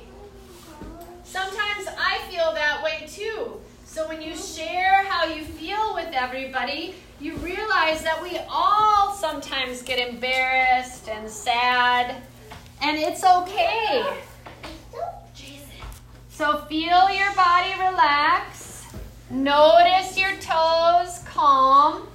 Sometimes 1.32 1.88
I 1.98 2.20
feel 2.30 2.52
that 2.56 2.84
way 2.84 3.08
too. 3.08 3.54
So 3.86 4.06
when 4.10 4.22
you 4.22 4.36
share 4.36 5.06
how 5.06 5.24
you 5.24 5.46
feel 5.46 5.96
with 5.96 6.10
everybody, 6.12 6.94
you 7.22 7.38
realize 7.38 8.04
that 8.04 8.22
we 8.22 8.38
all 8.50 9.14
sometimes 9.14 9.82
get 9.82 9.98
embarrassed 10.10 11.08
and 11.08 11.30
sad. 11.30 12.18
And 12.82 12.98
it's 12.98 13.24
okay. 13.24 14.04
So 16.30 16.66
feel 16.68 17.10
your 17.10 17.34
body 17.34 17.72
relax. 17.80 18.88
Notice 19.30 20.18
your 20.18 20.34
toes 20.42 21.24
calm. 21.24 22.10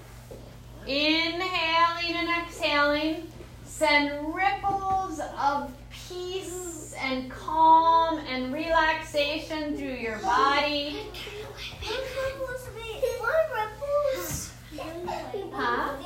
Inhaling 0.86 2.16
and 2.16 2.28
exhaling. 2.44 3.32
Send 3.64 4.34
ripples 4.34 5.20
of 5.38 5.72
peace 5.90 6.94
and 7.00 7.30
calm 7.30 8.18
and 8.18 8.52
relaxation 8.96 9.76
through 9.76 9.94
your 9.94 10.18
body. 10.18 10.96
Huh? 15.52 15.96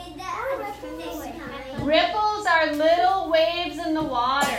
Ripples 1.83 2.46
are 2.46 2.72
little 2.74 3.31
waves 3.31 3.79
in 3.79 3.94
the 3.94 4.03
water 4.03 4.59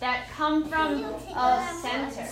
that 0.00 0.28
come 0.30 0.68
from 0.68 1.04
a 1.04 1.78
center. 1.80 2.28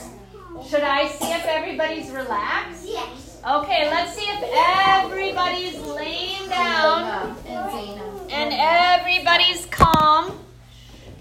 Should 0.69 0.83
I 0.83 1.09
see 1.09 1.33
if 1.33 1.45
everybody's 1.45 2.11
relaxed? 2.11 2.85
Yes. 2.87 3.41
Okay, 3.47 3.89
let's 3.91 4.17
see 4.17 4.27
if 4.27 4.43
everybody's 4.43 5.79
laying 5.81 6.49
down 6.49 7.37
And 7.47 8.31
and 8.31 8.55
everybody's 8.55 9.67
calm. 9.67 10.39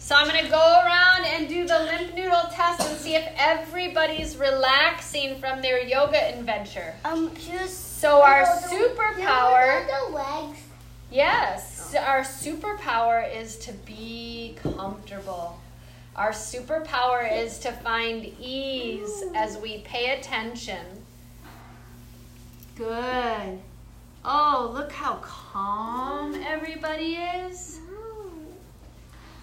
So 0.09 0.15
I'm 0.15 0.27
going 0.27 0.43
to 0.43 0.49
go 0.49 0.57
around 0.57 1.25
and 1.27 1.47
do 1.47 1.67
the 1.67 1.81
limp 1.81 2.15
noodle 2.15 2.49
test 2.51 2.81
and 2.81 2.97
see 2.97 3.13
if 3.13 3.31
everybody's 3.37 4.37
relaxing 4.37 5.39
from 5.39 5.61
their 5.61 5.83
yoga 5.83 6.17
adventure. 6.35 6.95
Um, 7.05 7.31
just 7.35 7.99
So 7.99 8.23
our 8.23 8.43
superpower, 8.43 9.85
the 9.85 10.15
legs. 10.15 10.61
yes, 11.11 11.93
our 11.93 12.21
superpower 12.21 13.31
is 13.39 13.57
to 13.57 13.71
be 13.85 14.55
comfortable. 14.63 15.61
Our 16.15 16.31
superpower 16.31 17.31
is 17.31 17.59
to 17.59 17.71
find 17.71 18.33
ease 18.39 19.25
as 19.35 19.59
we 19.59 19.81
pay 19.81 20.17
attention. 20.17 21.03
Good. 22.75 23.59
Oh, 24.25 24.71
look 24.73 24.91
how 24.91 25.17
calm 25.17 26.33
everybody 26.33 27.13
is. 27.13 27.79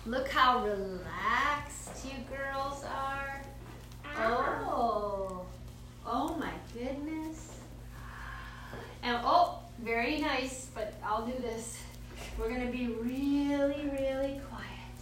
Look 0.07 0.29
how 0.29 0.65
relaxed 0.65 2.05
you 2.05 2.13
girls 2.31 2.85
are. 2.85 3.43
Oh, 4.17 5.45
oh 6.07 6.37
my 6.39 6.53
goodness. 6.73 7.59
And 9.03 9.19
oh, 9.25 9.59
very 9.83 10.19
nice, 10.19 10.71
but 10.73 10.95
I'll 11.05 11.27
do 11.27 11.33
this. 11.43 11.79
We're 12.39 12.51
gonna 12.51 12.71
be 12.71 12.87
really, 12.87 13.91
really 13.99 14.41
quiet. 14.49 14.97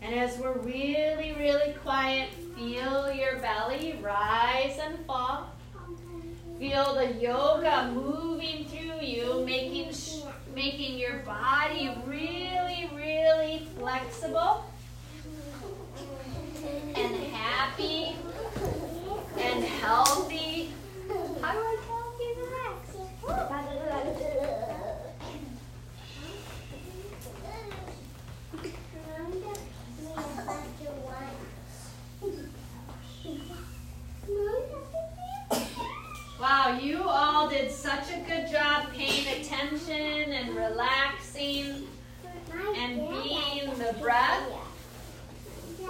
And 0.00 0.14
as 0.14 0.38
we're 0.38 0.56
really, 0.58 1.34
really 1.38 1.74
quiet, 1.74 2.30
feel 2.56 3.12
your 3.12 3.36
belly 3.40 3.98
rise 4.00 4.78
and 4.82 5.04
fall. 5.04 5.50
Feel 6.58 6.94
the 6.94 7.12
yoga 7.12 7.92
moving 7.94 8.64
through 8.64 9.06
you, 9.06 9.42
making 9.44 9.92
sh- 9.92 10.19
making 10.54 10.98
your 10.98 11.18
body 11.20 11.90
really, 12.06 12.90
really 12.94 13.66
flexible 13.78 14.64
and 16.94 17.16
happy 17.32 18.16
and 19.38 19.64
healthy. 19.64 20.72
How 21.40 21.52
do 21.52 21.58
I 21.58 21.76
tell 21.86 22.12
if 22.14 22.20
you 22.20 22.34
relax? 22.44 23.69
You 36.78 37.02
all 37.02 37.48
did 37.48 37.70
such 37.72 38.10
a 38.10 38.20
good 38.20 38.48
job 38.50 38.92
paying 38.92 39.26
attention 39.40 40.32
and 40.32 40.54
relaxing 40.54 41.88
and 42.76 43.08
being 43.08 43.70
the 43.76 43.94
breath. 44.00 44.44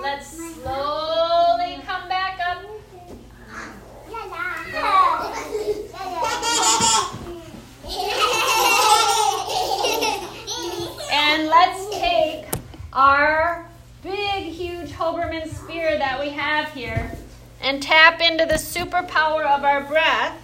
Let's 0.00 0.28
slowly 0.28 1.82
come 1.86 2.08
back 2.08 2.40
up. 2.48 2.64
And 11.12 11.46
let's 11.48 11.90
take 11.90 12.46
our 12.92 13.66
big, 14.02 14.44
huge 14.44 14.90
Hoberman 14.92 15.46
sphere 15.48 15.98
that 15.98 16.18
we 16.18 16.30
have 16.30 16.72
here 16.72 17.12
and 17.60 17.82
tap 17.82 18.20
into 18.22 18.46
the 18.46 18.54
superpower 18.54 19.44
of 19.44 19.64
our 19.64 19.82
breath. 19.82 20.38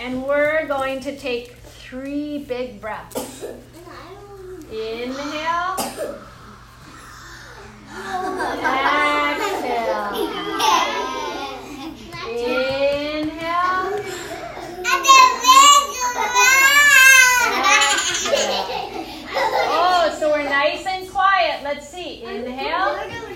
And 0.00 0.24
we're 0.24 0.66
going 0.66 1.00
to 1.00 1.14
take 1.14 1.56
three 1.56 2.38
big 2.38 2.80
breaths. 2.80 3.44
Inhale. 4.72 5.76
Exhale. 9.30 10.14
Inhale. 12.32 14.00
Oh, 19.72 20.16
so 20.18 20.30
we're 20.30 20.44
nice 20.44 20.86
and 20.86 21.10
quiet. 21.10 21.62
Let's 21.62 21.86
see. 21.86 22.22
Inhale. 22.24 23.29